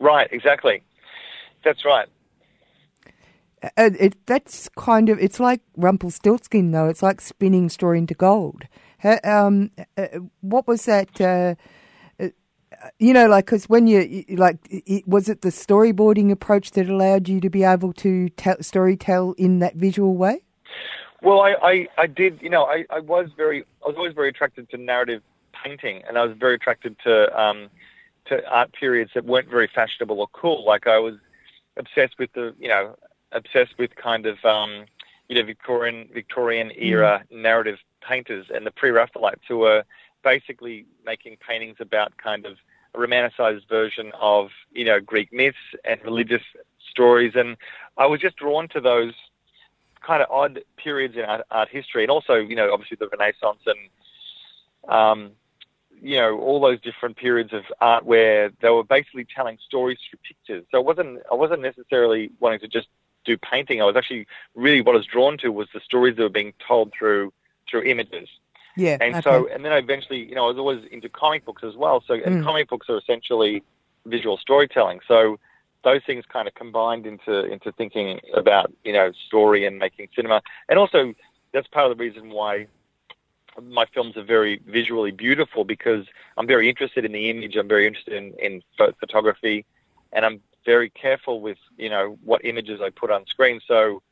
Right, 0.00 0.28
exactly. 0.32 0.82
That's 1.64 1.84
right. 1.84 2.08
Uh, 3.76 3.90
it, 3.98 4.26
that's 4.26 4.68
kind 4.76 5.08
of 5.08 5.18
it's 5.18 5.40
like 5.40 5.60
Rumpelstiltskin, 5.76 6.70
though. 6.70 6.88
It's 6.88 7.02
like 7.02 7.20
spinning 7.20 7.68
straw 7.68 7.92
into 7.92 8.14
gold. 8.14 8.64
Ha- 9.02 9.20
um, 9.24 9.70
uh, 9.96 10.06
what 10.40 10.66
was 10.66 10.84
that? 10.84 11.20
Uh, 11.20 11.54
uh, 12.20 12.28
you 12.98 13.12
know, 13.12 13.28
like 13.28 13.46
because 13.46 13.68
when 13.68 13.86
you 13.86 14.00
you- 14.28 14.36
like, 14.36 14.58
it, 14.70 15.06
was 15.06 15.28
it 15.28 15.42
the 15.42 15.48
storyboarding 15.48 16.30
approach 16.30 16.72
that 16.72 16.88
allowed 16.88 17.28
you 17.28 17.40
to 17.40 17.50
be 17.50 17.64
able 17.64 17.92
to 17.94 18.28
tell, 18.30 18.60
story 18.62 18.96
tell 18.96 19.32
in 19.32 19.58
that 19.60 19.76
visual 19.76 20.16
way? 20.16 20.42
Well, 21.22 21.40
I, 21.40 21.54
I, 21.62 21.88
I 21.98 22.06
did, 22.06 22.40
you 22.42 22.50
know, 22.50 22.64
I, 22.64 22.84
I 22.90 23.00
was 23.00 23.30
very, 23.36 23.64
I 23.82 23.88
was 23.88 23.96
always 23.96 24.14
very 24.14 24.28
attracted 24.28 24.68
to 24.70 24.76
narrative 24.76 25.22
painting, 25.64 26.02
and 26.06 26.18
I 26.18 26.24
was 26.24 26.36
very 26.38 26.54
attracted 26.54 26.96
to, 27.04 27.40
um, 27.40 27.68
to 28.26 28.46
art 28.48 28.72
periods 28.78 29.12
that 29.14 29.24
weren't 29.24 29.48
very 29.48 29.68
fashionable 29.74 30.20
or 30.20 30.28
cool. 30.28 30.64
Like 30.64 30.86
I 30.86 30.98
was 30.98 31.14
obsessed 31.76 32.18
with 32.18 32.32
the, 32.34 32.54
you 32.60 32.68
know, 32.68 32.96
obsessed 33.36 33.76
with 33.78 33.92
kind 33.96 34.24
of, 34.26 34.36
um, 34.44 34.72
you 35.28 35.34
know, 35.36 35.44
Victorian, 35.44 36.08
Victorian 36.12 36.68
era 36.76 37.24
narrative 37.30 37.78
painters 38.00 38.46
and 38.54 38.66
the 38.66 38.70
pre-Raphaelites 38.70 39.44
who 39.48 39.58
were 39.58 39.84
basically 40.22 40.86
making 41.04 41.36
paintings 41.46 41.76
about 41.80 42.16
kind 42.16 42.46
of 42.46 42.54
a 42.94 42.98
romanticized 42.98 43.68
version 43.68 44.12
of, 44.20 44.50
you 44.72 44.84
know, 44.84 44.98
Greek 45.00 45.32
myths 45.32 45.66
and 45.84 45.96
religious 46.04 46.42
stories, 46.90 47.34
and 47.34 47.56
I 47.96 48.06
was 48.06 48.20
just 48.20 48.36
drawn 48.36 48.68
to 48.68 48.80
those 48.80 49.14
kind 50.06 50.22
of 50.22 50.30
odd 50.30 50.60
periods 50.76 51.16
in 51.16 51.24
art, 51.24 51.44
art 51.50 51.68
history, 51.68 52.02
and 52.04 52.10
also, 52.10 52.34
you 52.34 52.56
know, 52.56 52.72
obviously 52.72 52.96
the 52.98 53.08
Renaissance 53.08 53.62
and, 53.66 54.92
um, 54.92 55.30
you 56.00 56.16
know, 56.16 56.38
all 56.38 56.60
those 56.60 56.80
different 56.80 57.16
periods 57.16 57.52
of 57.52 57.64
art 57.80 58.04
where 58.04 58.50
they 58.60 58.70
were 58.70 58.84
basically 58.84 59.26
telling 59.36 59.58
stories 59.66 59.98
through 60.08 60.20
pictures. 60.30 60.64
So 60.70 60.78
it 60.78 60.86
wasn't, 60.86 61.22
I 61.30 61.34
wasn't 61.34 61.62
necessarily 61.62 62.30
wanting 62.38 62.60
to 62.60 62.68
just 62.68 62.88
do 63.26 63.36
painting. 63.36 63.80
I 63.82 63.84
was 63.84 63.96
actually 63.96 64.26
really 64.54 64.80
what 64.80 64.94
I 64.94 64.98
was 64.98 65.06
drawn 65.06 65.36
to 65.38 65.50
was 65.50 65.68
the 65.74 65.80
stories 65.80 66.16
that 66.16 66.22
were 66.22 66.28
being 66.28 66.54
told 66.66 66.92
through 66.96 67.32
through 67.68 67.82
images, 67.82 68.28
Yeah. 68.76 68.96
And 69.00 69.16
okay. 69.16 69.22
so, 69.22 69.48
and 69.48 69.64
then 69.64 69.72
I 69.72 69.78
eventually, 69.78 70.20
you 70.28 70.34
know, 70.36 70.44
I 70.44 70.48
was 70.48 70.58
always 70.58 70.84
into 70.92 71.08
comic 71.08 71.44
books 71.44 71.64
as 71.64 71.74
well. 71.74 72.02
So, 72.06 72.14
and 72.14 72.36
Mm. 72.36 72.44
comic 72.44 72.68
books 72.68 72.88
are 72.88 72.98
essentially 72.98 73.62
visual 74.04 74.36
storytelling. 74.38 75.00
So, 75.08 75.38
those 75.82 76.02
things 76.04 76.24
kind 76.26 76.46
of 76.48 76.54
combined 76.54 77.06
into 77.06 77.44
into 77.44 77.72
thinking 77.72 78.20
about 78.34 78.72
you 78.84 78.92
know 78.92 79.12
story 79.26 79.66
and 79.66 79.78
making 79.78 80.08
cinema, 80.14 80.42
and 80.68 80.78
also 80.78 81.14
that's 81.52 81.68
part 81.68 81.90
of 81.90 81.96
the 81.96 82.04
reason 82.04 82.30
why 82.30 82.66
my 83.62 83.86
films 83.94 84.16
are 84.16 84.24
very 84.24 84.60
visually 84.66 85.10
beautiful 85.10 85.64
because 85.64 86.04
I'm 86.36 86.46
very 86.46 86.68
interested 86.68 87.04
in 87.04 87.12
the 87.12 87.30
image. 87.30 87.56
I'm 87.56 87.68
very 87.68 87.86
interested 87.86 88.14
in 88.14 88.34
in 88.46 88.62
photography, 89.00 89.64
and 90.12 90.24
I'm 90.26 90.40
very 90.66 90.90
careful 90.90 91.40
with 91.40 91.58
you 91.78 91.88
know 91.88 92.18
what 92.22 92.44
images 92.44 92.80
I 92.82 92.90
put 92.90 93.10
on 93.10 93.24
screen. 93.26 93.60
So 93.66 94.02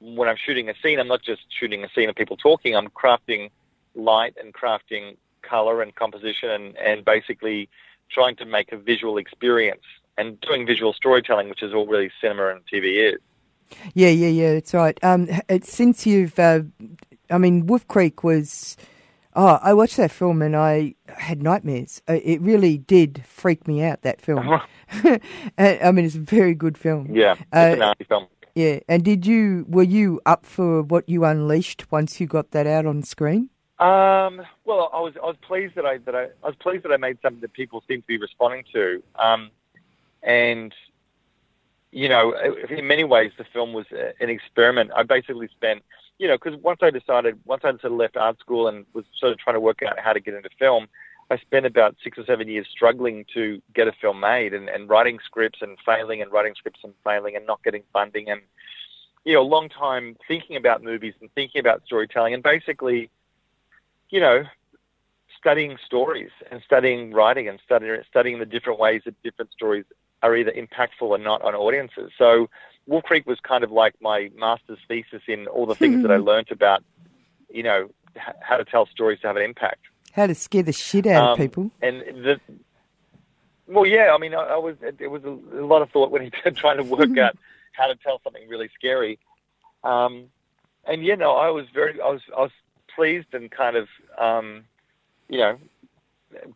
when 0.00 0.28
I'm 0.28 0.36
shooting 0.36 0.68
a 0.68 0.74
scene, 0.82 1.00
I'm 1.00 1.08
not 1.08 1.22
just 1.22 1.42
shooting 1.58 1.82
a 1.82 1.88
scene 1.94 2.08
of 2.08 2.14
people 2.14 2.36
talking. 2.36 2.76
I'm 2.76 2.88
crafting 2.88 3.50
light 3.94 4.36
and 4.40 4.54
crafting 4.54 5.16
color 5.42 5.82
and 5.82 5.94
composition 5.94 6.50
and, 6.50 6.76
and 6.76 7.04
basically 7.04 7.68
trying 8.10 8.36
to 8.36 8.44
make 8.44 8.72
a 8.72 8.76
visual 8.76 9.18
experience 9.18 9.82
and 10.18 10.40
doing 10.40 10.66
visual 10.66 10.92
storytelling, 10.92 11.48
which 11.48 11.62
is 11.62 11.72
all 11.72 11.86
really 11.86 12.10
cinema 12.20 12.48
and 12.48 12.60
TV 12.72 13.14
is. 13.14 13.20
Yeah, 13.94 14.08
yeah, 14.08 14.28
yeah. 14.28 14.54
That's 14.54 14.74
right. 14.74 14.98
Um, 15.02 15.28
since 15.62 16.06
you've, 16.06 16.38
uh, 16.38 16.60
I 17.30 17.38
mean, 17.38 17.66
Wolf 17.66 17.86
Creek 17.88 18.22
was. 18.22 18.76
Oh, 19.34 19.58
I 19.62 19.72
watched 19.72 19.96
that 19.96 20.10
film 20.10 20.42
and 20.42 20.54
I 20.54 20.94
had 21.08 21.42
nightmares. 21.42 22.02
Uh, 22.08 22.18
It 22.22 22.40
really 22.42 22.76
did 22.78 23.22
freak 23.26 23.66
me 23.66 23.82
out. 23.82 24.02
That 24.02 24.20
film. 24.20 24.60
Uh, 25.04 25.18
I 25.58 25.90
mean, 25.90 26.04
it's 26.04 26.16
a 26.16 26.18
very 26.20 26.54
good 26.54 26.76
film. 26.76 27.06
Yeah, 27.14 27.32
it's 27.32 27.42
Uh, 27.52 27.72
a 27.74 27.76
nasty 27.76 28.04
film. 28.04 28.26
Yeah, 28.54 28.80
and 28.88 29.02
did 29.02 29.24
you 29.26 29.64
were 29.66 29.82
you 29.82 30.20
up 30.26 30.44
for 30.44 30.82
what 30.82 31.08
you 31.08 31.24
unleashed 31.24 31.90
once 31.90 32.20
you 32.20 32.26
got 32.26 32.50
that 32.50 32.66
out 32.66 32.84
on 32.84 33.02
screen? 33.02 33.48
Um, 33.78 34.42
well, 34.66 34.90
I 34.92 35.00
was 35.00 35.14
I 35.16 35.26
was 35.26 35.36
pleased 35.40 35.74
that 35.76 35.86
I 35.86 35.96
that 35.98 36.14
I, 36.14 36.24
I 36.44 36.48
was 36.48 36.56
pleased 36.56 36.84
that 36.84 36.92
I 36.92 36.98
made 36.98 37.18
something 37.22 37.40
that 37.40 37.54
people 37.54 37.82
seem 37.88 38.02
to 38.02 38.06
be 38.06 38.18
responding 38.18 38.64
to, 38.74 39.02
um, 39.18 39.50
and 40.22 40.74
you 41.90 42.08
know, 42.08 42.32
in 42.68 42.86
many 42.86 43.04
ways, 43.04 43.32
the 43.38 43.44
film 43.44 43.72
was 43.72 43.86
an 44.20 44.28
experiment. 44.30 44.90
I 44.94 45.02
basically 45.02 45.48
spent, 45.48 45.82
you 46.18 46.28
know, 46.28 46.36
because 46.36 46.58
once 46.60 46.80
I 46.82 46.90
decided, 46.90 47.38
once 47.44 47.62
I 47.64 47.70
sort 47.70 47.84
of 47.84 47.92
left 47.92 48.16
art 48.16 48.38
school 48.38 48.68
and 48.68 48.86
was 48.92 49.04
sort 49.18 49.32
of 49.32 49.38
trying 49.38 49.56
to 49.56 49.60
work 49.60 49.82
out 49.82 49.98
how 49.98 50.12
to 50.12 50.20
get 50.20 50.34
into 50.34 50.50
film, 50.58 50.86
I 51.30 51.38
spent 51.38 51.66
about 51.66 51.96
six 52.02 52.18
or 52.18 52.24
seven 52.24 52.48
years 52.48 52.66
struggling 52.70 53.24
to 53.34 53.60
get 53.74 53.88
a 53.88 53.92
film 53.92 54.20
made 54.20 54.52
and, 54.52 54.68
and 54.68 54.88
writing 54.88 55.18
scripts 55.24 55.60
and 55.62 55.78
failing 55.84 56.20
and 56.20 56.30
writing 56.30 56.54
scripts 56.56 56.80
and 56.84 56.92
failing 57.04 57.36
and 57.36 57.46
not 57.46 57.62
getting 57.64 57.82
funding 57.92 58.28
and 58.28 58.42
you 59.24 59.34
know, 59.34 59.42
a 59.42 59.44
long 59.44 59.68
time 59.68 60.16
thinking 60.26 60.56
about 60.56 60.82
movies 60.82 61.14
and 61.20 61.32
thinking 61.34 61.60
about 61.60 61.82
storytelling 61.86 62.34
and 62.34 62.42
basically, 62.42 63.08
you 64.10 64.20
know, 64.20 64.42
studying 65.38 65.76
stories 65.84 66.30
and 66.50 66.60
studying 66.64 67.12
writing 67.12 67.48
and 67.48 67.60
studying 67.64 68.00
studying 68.08 68.38
the 68.38 68.46
different 68.46 68.78
ways 68.78 69.02
that 69.04 69.20
different 69.22 69.50
stories 69.52 69.84
are 70.22 70.36
either 70.36 70.52
impactful 70.52 71.02
or 71.02 71.18
not 71.18 71.42
on 71.42 71.54
audiences. 71.54 72.10
So 72.16 72.48
Wolf 72.86 73.04
Creek 73.04 73.26
was 73.26 73.38
kind 73.40 73.64
of 73.64 73.70
like 73.72 73.94
my 74.00 74.30
master's 74.36 74.78
thesis 74.88 75.22
in 75.26 75.46
all 75.48 75.66
the 75.66 75.74
things 75.74 76.02
that 76.02 76.10
I 76.10 76.16
learnt 76.16 76.50
about, 76.50 76.82
you 77.50 77.62
know, 77.62 77.90
h- 78.16 78.34
how 78.40 78.56
to 78.56 78.64
tell 78.64 78.86
stories 78.86 79.20
to 79.20 79.26
have 79.28 79.36
an 79.36 79.42
impact. 79.42 79.80
How 80.12 80.26
to 80.26 80.34
scare 80.34 80.62
the 80.62 80.72
shit 80.72 81.06
out 81.06 81.22
Um, 81.24 81.30
of 81.32 81.38
people? 81.38 81.70
And 81.80 82.00
the 82.24 82.40
well, 83.66 83.86
yeah, 83.86 84.12
I 84.14 84.18
mean, 84.18 84.34
I, 84.34 84.40
I 84.42 84.56
was 84.56 84.76
it 84.82 85.10
was 85.10 85.24
a, 85.24 85.30
a 85.58 85.64
lot 85.66 85.82
of 85.82 85.90
thought 85.90 86.10
when 86.10 86.22
he 86.22 86.30
trying 86.56 86.76
to 86.76 86.82
work 86.82 87.16
out 87.16 87.36
how 87.72 87.86
to 87.86 87.94
tell 87.96 88.20
something 88.22 88.46
really 88.48 88.68
scary. 88.74 89.18
Um, 89.82 90.24
and 90.84 91.04
you 91.04 91.16
know, 91.16 91.32
I 91.36 91.48
was 91.50 91.66
very, 91.72 92.00
I 92.00 92.08
was, 92.08 92.20
I 92.36 92.40
was 92.42 92.50
pleased 92.94 93.28
and 93.32 93.50
kind 93.50 93.76
of, 93.76 93.88
um, 94.18 94.64
you 95.28 95.38
know, 95.38 95.58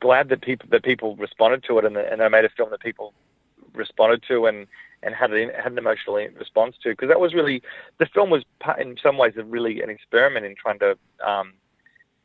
glad 0.01 0.29
that 0.29 0.43
people 0.43 0.69
that 0.73 0.83
people 0.83 1.17
responded 1.17 1.65
to 1.65 1.79
it, 1.79 1.85
and, 1.85 1.97
and 1.97 2.23
I 2.23 2.29
made 2.29 2.45
a 2.45 2.49
film 2.51 2.71
that 2.71 2.81
people 2.81 3.15
responded 3.77 4.23
to 4.29 4.47
and 4.47 4.67
and 5.03 5.15
had 5.15 5.33
an 5.33 5.51
had 5.51 5.73
an 5.73 5.79
emotional 5.79 6.17
response 6.39 6.77
to 6.83 6.91
because 6.91 7.09
that 7.09 7.21
was 7.21 7.35
really 7.35 7.62
the 7.99 8.07
film 8.07 8.31
was 8.31 8.45
in 8.79 8.97
some 9.03 9.19
ways 9.19 9.35
a 9.37 9.45
really 9.45 9.83
an 9.83 9.91
experiment 9.91 10.47
in 10.47 10.55
trying 10.55 10.79
to 10.79 10.97
um, 11.27 11.53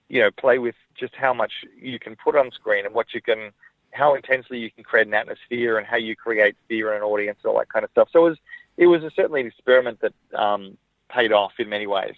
you 0.09 0.19
know 0.19 0.31
play 0.31 0.57
with 0.57 0.75
just 0.99 1.15
how 1.15 1.33
much 1.33 1.51
you 1.79 1.99
can 1.99 2.15
put 2.15 2.35
on 2.35 2.51
screen 2.51 2.85
and 2.85 2.95
what 2.95 3.13
you 3.13 3.21
can 3.21 3.51
how 3.91 4.15
intensely 4.15 4.57
you 4.57 4.71
can 4.71 4.83
create 4.83 5.07
an 5.07 5.13
atmosphere 5.13 5.77
and 5.77 5.85
how 5.85 5.97
you 5.97 6.15
create 6.15 6.55
fear 6.67 6.91
in 6.91 6.97
an 6.97 7.03
audience 7.03 7.37
and 7.43 7.51
all 7.51 7.57
that 7.59 7.69
kind 7.69 7.83
of 7.83 7.91
stuff. 7.91 8.09
So 8.11 8.25
it 8.25 8.29
was 8.29 8.37
it 8.77 8.87
was 8.87 9.03
a, 9.03 9.11
certainly 9.15 9.41
an 9.41 9.47
experiment 9.47 9.99
that 10.01 10.13
um, 10.37 10.77
paid 11.09 11.31
off 11.31 11.53
in 11.59 11.69
many 11.69 11.87
ways. 11.87 12.15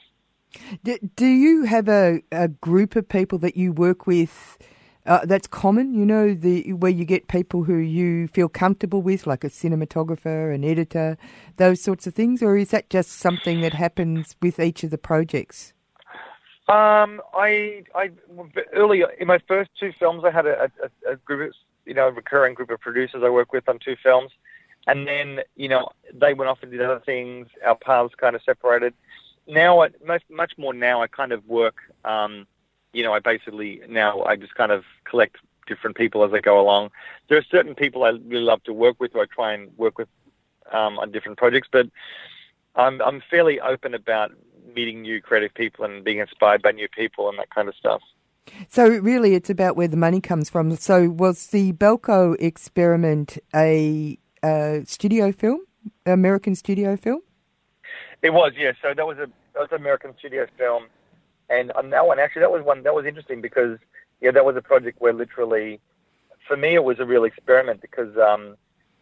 Do, 0.84 0.98
do 1.16 1.26
you 1.26 1.64
have 1.64 1.90
a, 1.90 2.22
a 2.32 2.48
group 2.48 2.96
of 2.96 3.10
people 3.10 3.40
that 3.40 3.58
you 3.58 3.74
work 3.74 4.06
with 4.06 4.60
uh, 5.06 5.26
that's 5.26 5.48
common? 5.48 5.94
You 5.94 6.06
know, 6.06 6.34
the 6.34 6.74
where 6.74 6.92
you 6.92 7.06
get 7.06 7.28
people 7.28 7.64
who 7.64 7.76
you 7.76 8.28
feel 8.28 8.50
comfortable 8.50 9.02
with, 9.02 9.28
like 9.28 9.44
a 9.44 9.50
cinematographer, 9.50 10.54
an 10.54 10.64
editor, 10.64 11.18
those 11.58 11.82
sorts 11.82 12.08
of 12.08 12.14
things, 12.14 12.42
or 12.42 12.58
is 12.58 12.70
that 12.70 12.90
just 12.90 13.12
something 13.12 13.62
that 13.62 13.74
happens 13.74 14.36
with 14.42 14.60
each 14.60 14.84
of 14.84 14.92
the 14.92 14.98
projects? 14.98 15.74
Um, 16.70 17.22
I, 17.34 17.84
I 17.94 18.12
earlier 18.72 19.10
in 19.20 19.28
my 19.28 19.40
first 19.48 19.72
two 19.78 19.92
films, 20.00 20.24
I 20.26 20.32
had 20.32 20.46
a, 20.46 20.72
a, 20.82 21.12
a 21.12 21.16
group, 21.18 21.50
of, 21.50 21.56
you 21.86 21.94
know, 21.94 22.08
a 22.08 22.12
recurring 22.12 22.54
group 22.54 22.70
of 22.70 22.80
producers 22.80 23.22
I 23.24 23.30
work 23.30 23.52
with 23.52 23.68
on 23.68 23.80
two 23.80 23.98
films, 24.02 24.32
and 24.88 25.06
then 25.06 25.42
you 25.58 25.68
know 25.68 25.90
they 26.14 26.34
went 26.34 26.50
off 26.50 26.60
and 26.62 26.72
did 26.72 26.82
other 26.82 27.02
things. 27.06 27.48
Our 27.66 27.76
paths 27.76 28.16
kind 28.16 28.38
of 28.38 28.42
separated. 28.44 28.94
Now, 29.46 29.82
I, 29.82 29.90
much 30.06 30.24
much 30.30 30.54
more 30.58 30.74
now, 30.74 31.02
I 31.02 31.08
kind 31.08 31.34
of 31.34 31.46
work. 31.48 31.76
Um, 32.06 32.48
you 32.94 33.04
know, 33.04 33.14
I 33.14 33.20
basically 33.20 33.82
now 33.90 34.24
I 34.24 34.36
just 34.36 34.56
kind 34.56 34.72
of 34.72 34.84
collect 35.04 35.38
different 35.68 35.96
people 35.98 36.24
as 36.24 36.34
I 36.34 36.40
go 36.40 36.60
along. 36.60 36.92
There 37.30 37.38
are 37.38 37.46
certain 37.50 37.76
people 37.76 38.04
I 38.04 38.10
really 38.10 38.44
love 38.44 38.64
to 38.64 38.74
work 38.74 39.00
with, 39.00 39.14
who 39.14 39.22
I 39.22 39.26
try 39.26 39.54
and 39.54 39.76
work 39.78 39.98
with 39.98 40.08
um, 40.72 40.98
on 41.00 41.12
different 41.12 41.38
projects, 41.38 41.68
but 41.72 41.88
I'm 42.76 43.02
I'm 43.02 43.22
fairly 43.30 43.60
open 43.60 43.94
about 43.94 44.32
meeting 44.74 45.02
new 45.02 45.22
creative 45.22 45.54
people 45.54 45.86
and 45.86 46.04
being 46.04 46.20
inspired 46.20 46.62
by 46.62 46.72
new 46.72 46.88
people 46.88 47.30
and 47.30 47.38
that 47.38 47.50
kind 47.50 47.68
of 47.68 47.76
stuff. 47.76 48.02
So 48.68 48.88
really, 48.88 49.36
it's 49.36 49.50
about 49.50 49.76
where 49.78 49.88
the 49.88 49.98
money 49.98 50.20
comes 50.20 50.50
from. 50.50 50.76
So 50.76 51.10
was 51.10 51.48
the 51.48 51.74
Belko 51.74 52.36
experiment 52.40 53.38
a, 53.56 54.18
uh 54.42 54.80
studio 54.86 55.32
film, 55.32 55.62
American 56.06 56.56
studio 56.56 56.98
film? 56.98 57.22
It 58.22 58.32
was, 58.32 58.54
yeah. 58.58 58.72
So 58.82 58.94
that 58.96 59.06
was 59.06 59.18
a 59.18 59.28
that 59.54 59.60
was 59.60 59.70
an 59.72 59.78
American 59.78 60.14
studio 60.18 60.48
film, 60.58 60.88
and 61.50 61.72
on 61.74 61.90
that 61.92 62.06
one 62.06 62.20
actually 62.20 62.42
that 62.42 62.52
was 62.52 62.64
one 62.64 62.84
that 62.84 62.94
was 62.94 63.06
interesting 63.06 63.42
because 63.42 63.78
yeah 64.22 64.32
that 64.32 64.46
was 64.46 64.56
a 64.56 64.62
project 64.62 65.02
where 65.02 65.14
literally, 65.14 65.80
for 66.48 66.58
me 66.58 66.76
it 66.76 66.84
was 66.84 67.00
a 67.00 67.06
real 67.06 67.24
experiment 67.24 67.82
because 67.82 68.16
um, 68.18 68.56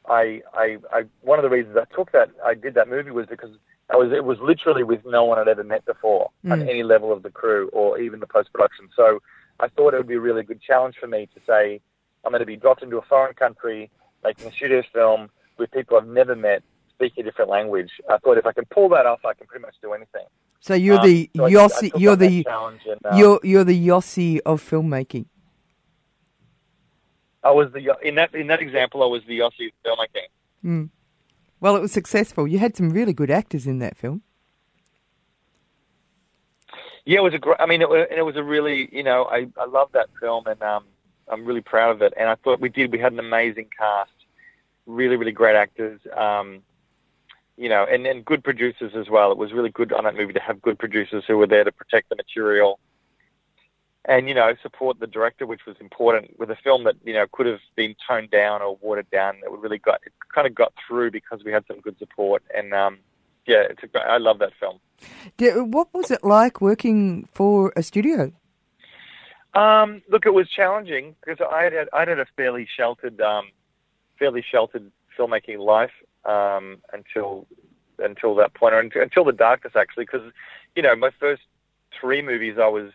I, 0.10 0.41
I 0.54 0.77
I 0.91 1.04
one 1.21 1.39
of 1.39 1.43
the 1.43 1.49
reasons 1.49 1.77
I 1.77 1.93
took 1.95 2.12
that 2.12 2.30
I 2.45 2.54
did 2.54 2.73
that 2.75 2.89
movie 2.89 3.12
was 3.12 3.27
because 3.27 3.51
I 3.89 3.95
was 3.97 4.12
it 4.12 4.23
was 4.23 4.38
literally 4.41 4.84
with 4.84 5.06
no 5.06 5.23
one 5.25 5.38
I'd 5.38 5.47
ever 5.47 5.63
met 5.63 5.86
before 5.86 6.30
on 6.49 6.60
Mm. 6.60 6.69
any 6.69 6.84
level 6.84 7.12
of 7.12 7.23
the 7.23 7.30
crew 7.30 7.69
or 7.73 7.99
even 7.99 8.19
the 8.19 8.27
post 8.27 8.51
production. 8.54 8.89
So 8.95 9.19
I 9.60 9.67
thought 9.67 9.93
it 9.93 9.97
would 9.97 10.08
be 10.08 10.15
a 10.15 10.19
really 10.19 10.43
good 10.43 10.62
challenge 10.62 10.95
for 10.99 11.08
me 11.08 11.27
to 11.34 11.41
say 11.45 11.82
I'm 12.23 12.32
going 12.32 12.39
to 12.39 12.45
be 12.45 12.56
dropped 12.56 12.84
into 12.84 12.97
a 12.97 13.01
foreign 13.04 13.34
country 13.36 13.89
making 14.23 14.47
a 14.47 14.51
studio 14.51 14.84
film 14.93 15.30
with 15.58 15.71
people 15.71 15.97
I've 15.97 16.08
never 16.08 16.36
met 16.36 16.63
speaking 16.89 17.23
a 17.23 17.25
different 17.25 17.49
language. 17.49 17.91
I 18.10 18.17
thought 18.17 18.38
if 18.38 18.45
I 18.45 18.54
can 18.54 18.65
pull 18.65 18.89
that 18.89 19.06
off, 19.06 19.25
I 19.25 19.34
can 19.34 19.47
pretty 19.47 19.63
much 19.63 19.75
do 19.82 19.93
anything. 19.93 20.25
So 20.62 20.76
you're 20.76 21.00
Um, 21.00 21.06
the 21.08 21.30
so 21.36 21.43
I- 21.43 21.47
I 21.47 21.52
Yossi. 21.52 21.91
you're 22.00 22.15
the 22.15 22.45
and, 22.47 23.06
um, 23.06 23.17
you're 23.17 23.39
you're 23.43 23.63
the 23.63 23.88
Yossi 23.88 24.39
of 24.45 24.62
filmmaking. 24.62 25.26
I 27.43 27.50
was 27.52 27.71
the 27.74 27.97
in 28.04 28.15
that 28.15 28.34
in 28.36 28.47
that 28.47 28.62
example. 28.62 29.02
I 29.04 29.08
was 29.08 29.24
the 29.26 29.39
Aussie 29.39 29.74
filmmaking. 29.84 30.28
Mm. 30.63 30.89
Well, 31.60 31.76
it 31.76 31.82
was 31.82 31.91
successful. 31.91 32.47
You 32.47 32.60
had 32.60 32.76
some 32.78 32.91
really 32.91 33.13
good 33.13 33.32
actors 33.32 33.65
in 33.65 33.80
that 33.80 33.97
film. 33.97 34.21
Yeah, 37.06 37.19
it 37.19 37.24
was 37.24 37.34
a 37.34 37.39
great. 37.39 37.58
I 37.60 37.65
mean, 37.65 37.82
it 37.82 37.89
was, 37.89 38.06
and 38.12 38.19
it 38.19 38.24
was 38.24 38.36
a 38.36 38.43
really, 38.43 38.88
you 38.95 39.02
know, 39.04 39.26
I 39.26 39.47
I 39.58 39.65
love 39.65 39.91
that 39.93 40.10
film, 40.19 40.45
and 40.45 40.62
um, 40.62 40.86
I'm 41.28 41.43
really 41.45 41.62
proud 41.62 41.89
of 41.95 42.04
it. 42.04 42.13
And 42.15 42.30
I 42.30 42.36
thought 42.36 42.60
we 42.60 42.69
did. 42.69 42.91
We 42.91 43.00
had 43.00 43.12
an 43.13 43.19
amazing 43.19 43.69
cast, 43.76 44.12
really, 44.86 45.15
really 45.15 45.32
great 45.32 45.56
actors. 45.56 46.00
Um, 46.15 46.62
you 47.58 47.70
know, 47.70 47.86
and 47.90 48.06
and 48.06 48.26
good 48.26 48.44
producers 48.44 48.94
as 48.96 49.10
well. 49.10 49.32
It 49.32 49.38
was 49.38 49.54
really 49.54 49.70
good 49.70 49.94
on 49.94 50.04
that 50.06 50.16
movie 50.16 50.34
to 50.34 50.40
have 50.40 50.62
good 50.62 50.80
producers 50.80 51.24
who 51.28 51.38
were 51.38 51.48
there 51.48 51.64
to 51.64 51.72
protect 51.72 52.10
the 52.10 52.16
material. 52.16 52.80
And 54.06 54.28
you 54.28 54.34
know, 54.34 54.56
support 54.64 55.00
the 55.00 55.06
director, 55.06 55.46
which 55.46 55.68
was 55.68 55.76
important 55.80 56.40
with 56.40 56.50
a 56.50 56.56
film 56.56 56.86
that 56.86 56.96
you 57.04 57.14
know 57.14 57.28
could 57.32 57.46
have 57.46 57.60
been 57.76 57.96
toned 58.08 58.32
down 58.32 58.62
or 58.62 58.78
watered 58.82 59.10
down. 59.12 59.36
It 59.44 59.52
really 59.52 59.78
got 59.78 60.00
it 60.06 60.14
kind 60.34 60.48
of 60.48 60.56
got 60.56 60.74
through 60.88 61.12
because 61.12 61.44
we 61.44 61.52
had 61.52 61.64
some 61.68 61.80
good 61.82 61.98
support. 62.00 62.44
And 62.56 62.74
um, 62.74 62.98
yeah, 63.46 63.64
it's 63.70 63.84
a, 63.84 63.88
great- 63.88 64.06
I 64.06 64.18
love 64.18 64.40
that 64.40 64.54
film. 64.60 64.80
What 65.72 65.94
was 65.94 66.10
it 66.10 66.24
like 66.24 66.62
working 66.62 67.28
for 67.32 67.74
a 67.76 67.84
studio? 67.84 68.32
Um, 69.54 70.02
look, 70.10 70.26
it 70.26 70.34
was 70.34 70.50
challenging 70.50 71.16
because 71.24 71.46
I 71.52 71.64
had 71.64 71.90
I 71.94 72.00
had 72.00 72.20
a 72.20 72.26
fairly 72.36 72.68
sheltered, 72.76 73.20
um, 73.22 73.50
fairly 74.18 74.44
sheltered 74.50 74.92
filmmaking 75.18 75.60
life 75.60 75.92
um, 76.26 76.78
until 76.94 77.48
until 78.00 78.34
that 78.36 78.54
point, 78.54 78.74
or 78.74 78.80
until, 78.80 79.24
the 79.24 79.32
darkness 79.32 79.74
actually. 79.76 80.06
Because 80.06 80.32
you 80.76 80.82
know, 80.82 80.96
my 80.96 81.12
first 81.20 81.44
three 82.00 82.22
movies, 82.22 82.58
I 82.60 82.68
was 82.68 82.92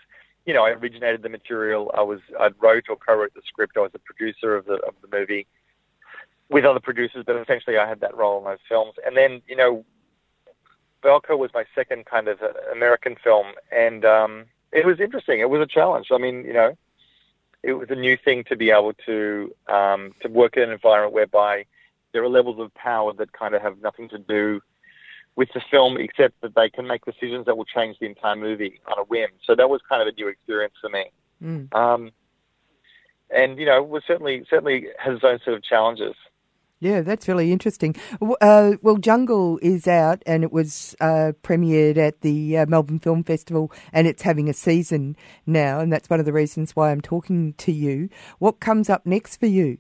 you 0.47 0.55
know, 0.55 0.65
I 0.65 0.71
originated 0.71 1.23
the 1.23 1.29
material. 1.29 1.91
I 1.95 2.03
was 2.03 2.21
I 2.39 2.51
wrote 2.61 2.85
or 2.89 2.97
co-wrote 2.97 3.35
the 3.35 3.43
script. 3.47 3.77
I 3.77 3.81
was 3.81 3.93
the 3.93 3.99
producer 3.99 4.57
of 4.57 4.67
the 4.67 4.75
of 4.75 4.95
the 5.03 5.17
movie 5.17 5.47
with 6.49 6.65
other 6.65 6.81
producers, 6.81 7.25
but 7.27 7.37
essentially 7.37 7.77
I 7.77 7.89
had 7.89 8.01
that 8.01 8.17
role 8.17 8.39
in 8.39 8.45
those 8.45 8.59
films. 8.69 8.95
And 9.05 9.17
then 9.17 9.43
you 9.49 9.57
know, 9.57 9.85
Belko 11.03 11.37
was 11.37 11.51
my 11.53 11.65
second 11.75 12.07
kind 12.07 12.29
of 12.29 12.41
uh, 12.43 12.53
American 12.73 13.17
film, 13.23 13.49
and 13.73 14.05
um, 14.05 14.45
it 14.73 14.87
was 14.87 15.01
interesting. 15.01 15.41
It 15.41 15.51
was 15.51 15.61
a 15.61 15.67
challenge. 15.67 16.09
I 16.13 16.19
mean, 16.19 16.45
you 16.45 16.53
know, 16.53 16.77
it 17.63 17.73
was 17.73 17.91
a 17.91 17.97
new 17.97 18.17
thing 18.17 18.45
to 18.45 18.57
be 18.57 18.71
able 18.71 18.93
to 19.07 19.55
um, 19.67 20.15
to 20.21 20.29
work 20.29 20.57
in 20.57 20.63
an 20.63 20.71
environment 20.71 21.13
whereby 21.13 21.65
there 22.17 22.25
are 22.25 22.31
levels 22.31 22.59
of 22.59 22.73
power 22.73 23.13
that 23.13 23.35
kind 23.35 23.55
of 23.55 23.61
have 23.61 23.77
nothing 23.83 24.09
to 24.09 24.17
do 24.17 24.59
with 25.37 25.51
the 25.53 25.61
film, 25.71 25.99
except 25.99 26.41
that 26.41 26.55
they 26.55 26.71
can 26.71 26.87
make 26.87 27.05
decisions 27.05 27.45
that 27.45 27.59
will 27.59 27.67
change 27.67 27.99
the 28.01 28.07
entire 28.07 28.37
movie 28.37 28.81
on 28.87 28.99
a 28.99 29.03
whim. 29.03 29.29
So 29.45 29.55
that 29.55 29.69
was 29.69 29.83
kind 29.87 30.01
of 30.01 30.09
a 30.09 30.13
new 30.13 30.27
experience 30.29 30.73
for 30.81 30.89
me. 30.89 31.11
Mm. 31.45 31.75
Um, 31.75 32.11
and 33.29 33.59
you 33.59 33.67
know, 33.67 33.83
was 33.83 34.03
certainly 34.07 34.47
certainly 34.49 34.87
has 34.99 35.17
its 35.17 35.25
own 35.25 35.41
set 35.45 35.53
of 35.53 35.63
challenges. 35.63 36.15
Yeah, 36.81 37.03
that's 37.03 37.29
really 37.29 37.53
interesting. 37.53 37.95
Uh, 38.41 38.73
well, 38.81 38.97
Jungle 38.97 39.59
is 39.61 39.87
out 39.87 40.23
and 40.25 40.43
it 40.43 40.53
was 40.53 40.97
uh, 41.03 41.33
premiered 41.43 41.99
at 41.99 42.23
the 42.23 42.57
uh, 42.57 42.67
Melbourne 42.67 42.99
Film 42.99 43.25
Festival 43.25 43.71
and 43.93 44.07
it's 44.07 44.23
having 44.23 44.49
a 44.49 44.55
season 44.55 45.17
now, 45.45 45.81
and 45.81 45.93
that's 45.93 46.09
one 46.09 46.21
of 46.21 46.25
the 46.25 46.33
reasons 46.33 46.75
why 46.75 46.93
I'm 46.93 47.03
talking 47.03 47.53
to 47.59 47.73
you. 47.73 48.09
What 48.39 48.61
comes 48.61 48.89
up 48.89 49.05
next 49.05 49.37
for 49.37 49.47
you? 49.47 49.77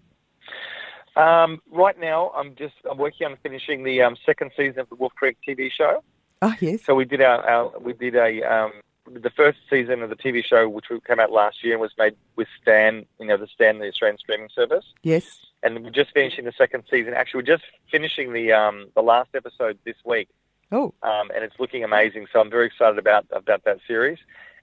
Um, 1.16 1.62
right 1.70 1.98
now, 1.98 2.31
I'm 2.37 2.55
just 2.55 2.74
I'm 2.88 2.98
working 2.98 3.26
on 3.26 3.37
finishing 3.42 3.83
the 3.85 4.02
um, 4.02 4.16
second 4.24 4.52
season 4.57 4.81
of 4.81 4.88
the 4.88 4.96
Wolf 4.96 5.14
Creek 5.14 5.38
TV 5.46 5.70
show. 5.70 6.02
Oh 6.42 6.55
yes. 6.61 6.85
So 6.85 6.94
we 6.94 7.07
did 7.07 7.22
our, 7.22 7.42
our 7.48 7.79
we 7.79 7.94
did 7.94 8.14
a 8.14 8.42
um, 8.42 8.72
the 9.11 9.31
first 9.31 9.59
season 9.70 10.02
of 10.02 10.11
the 10.11 10.16
TV 10.16 10.44
show, 10.44 10.68
which 10.68 10.87
came 11.07 11.20
out 11.20 11.33
last 11.33 11.64
year 11.64 11.74
and 11.74 11.81
was 11.81 11.92
made 11.96 12.16
with 12.37 12.48
Stan, 12.61 13.07
you 13.18 13.26
know, 13.26 13.37
the 13.37 13.46
Stan, 13.46 13.79
the 13.79 13.88
Australian 13.88 14.18
streaming 14.18 14.48
service. 14.55 14.85
Yes. 15.02 15.38
And 15.62 15.83
we're 15.83 15.90
just 15.90 16.12
finishing 16.12 16.44
the 16.44 16.52
second 16.52 16.85
season. 16.90 17.14
Actually, 17.14 17.38
we're 17.38 17.57
just 17.57 17.64
finishing 17.90 18.33
the 18.33 18.52
um, 18.52 18.88
the 18.94 19.02
last 19.02 19.31
episode 19.35 19.79
this 19.85 19.96
week. 20.05 20.29
Oh. 20.70 20.92
Um, 21.02 21.31
and 21.35 21.44
it's 21.44 21.59
looking 21.59 21.85
amazing. 21.85 22.26
So 22.33 22.40
I'm 22.40 22.50
very 22.50 22.66
excited 22.66 22.98
about 22.98 23.26
about 23.31 23.64
that 23.64 23.79
series. 23.87 24.18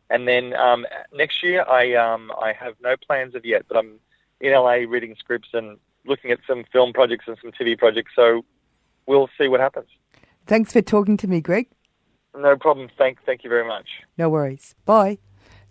And 0.09 0.27
then 0.27 0.53
um, 0.53 0.85
next 1.13 1.41
year, 1.41 1.65
I 1.67 1.95
um, 1.95 2.31
I 2.39 2.53
have 2.53 2.75
no 2.81 2.95
plans 2.95 3.33
of 3.33 3.45
yet, 3.45 3.65
but 3.67 3.77
I'm 3.77 3.99
in 4.39 4.53
LA 4.53 4.85
reading 4.87 5.15
scripts 5.17 5.49
and 5.53 5.77
looking 6.05 6.31
at 6.31 6.39
some 6.47 6.63
film 6.71 6.93
projects 6.93 7.25
and 7.27 7.37
some 7.41 7.51
TV 7.51 7.77
projects. 7.77 8.11
So 8.15 8.43
we'll 9.05 9.29
see 9.37 9.47
what 9.47 9.59
happens. 9.59 9.87
Thanks 10.45 10.73
for 10.73 10.81
talking 10.81 11.17
to 11.17 11.27
me, 11.27 11.41
Greg. 11.41 11.67
No 12.35 12.55
problem. 12.57 12.89
Thank, 12.97 13.19
thank 13.25 13.43
you 13.43 13.49
very 13.49 13.67
much. 13.67 13.87
No 14.17 14.29
worries. 14.29 14.75
Bye. 14.85 15.19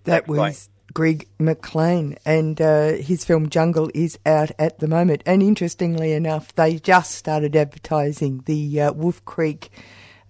That 0.05 0.27
Thanks, 0.27 0.29
was 0.29 0.71
Greg 0.95 1.29
McLean, 1.39 2.17
and 2.25 2.61
uh, 2.61 2.93
his 2.93 3.25
film 3.25 3.49
Jungle 3.49 3.91
is 3.95 4.19
out 4.27 4.51
at 4.59 4.79
the 4.79 4.89
moment. 4.89 5.23
And 5.27 5.43
interestingly 5.43 6.13
enough, 6.13 6.55
they 6.55 6.79
just 6.79 7.13
started 7.13 7.57
advertising 7.57 8.43
the 8.47 8.81
uh, 8.81 8.93
Wolf 8.93 9.25
Creek 9.25 9.71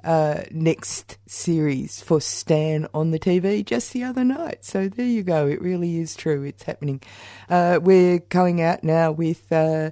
uh, 0.05 0.43
next 0.51 1.19
series 1.27 2.03
for 2.03 2.21
Stan 2.21 2.87
on 2.93 3.11
the 3.11 3.19
TV 3.19 3.65
just 3.65 3.93
the 3.93 4.05
other 4.05 4.25
night. 4.25 4.65
So 4.65 4.89
there 4.89 5.07
you 5.07 5.23
go. 5.23 5.47
It 5.47 5.61
really 5.61 5.99
is 5.99 6.15
true. 6.15 6.43
It's 6.43 6.65
happening. 6.65 7.03
Uh, 7.49 7.81
we're 7.83 8.19
going 8.19 8.61
out 8.61 8.85
now 8.85 9.13
with. 9.13 9.51
Uh, 9.53 9.91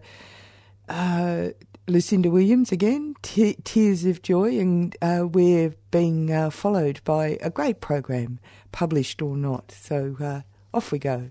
uh, 0.88 1.50
Lucinda 1.86 2.30
Williams 2.30 2.70
again, 2.70 3.14
Te- 3.22 3.56
Tears 3.64 4.04
of 4.04 4.22
Joy, 4.22 4.58
and 4.58 4.96
uh, 5.02 5.26
we're 5.28 5.74
being 5.90 6.32
uh, 6.32 6.50
followed 6.50 7.00
by 7.04 7.38
a 7.40 7.50
great 7.50 7.80
program, 7.80 8.38
published 8.70 9.20
or 9.22 9.36
not. 9.36 9.72
So 9.72 10.42
off 10.72 10.92
we 10.92 10.98
go. 11.00 11.30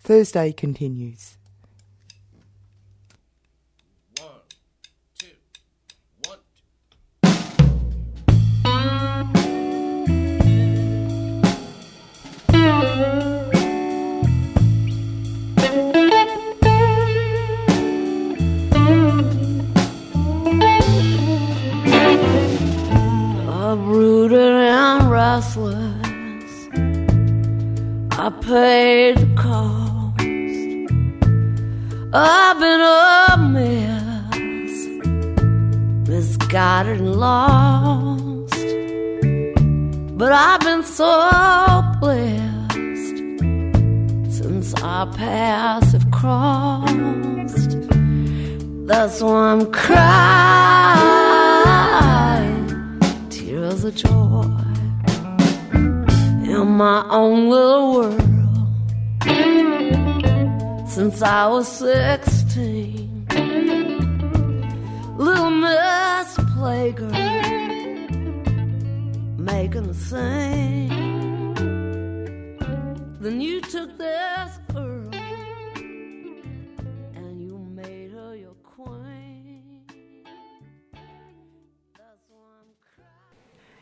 Thursday 0.00 0.52
continues. 0.52 1.37
Restless, 25.38 26.52
I 28.24 28.28
paid 28.42 29.18
the 29.18 29.28
cost. 29.36 30.18
I've 32.12 32.58
been 32.58 32.80
a 32.80 33.36
mess, 33.56 34.74
misguided 36.08 36.98
and 36.98 37.14
lost. 37.14 38.66
But 40.18 40.32
I've 40.32 40.60
been 40.68 40.82
so 40.82 41.12
blessed 42.00 43.18
since 44.38 44.74
our 44.82 45.06
paths 45.12 45.92
have 45.92 46.10
crossed. 46.10 47.76
That's 48.88 49.20
why 49.22 49.52
I'm 49.52 49.70
crying 49.70 50.08
tears 53.30 53.84
of 53.84 53.94
joy 53.94 54.67
in 56.58 56.68
my 56.76 57.06
own 57.08 57.48
little 57.48 57.94
world. 57.94 58.20
Since 60.88 61.22
I 61.22 61.46
was 61.46 61.68
sixteen, 61.68 63.26
little 65.16 65.50
Miss 65.50 66.36
Playgirl 66.52 67.12
making 69.38 69.86
a 69.86 69.94
scene. 69.94 71.54
Then 73.20 73.40
you 73.40 73.60
took 73.60 73.96
this 73.96 74.58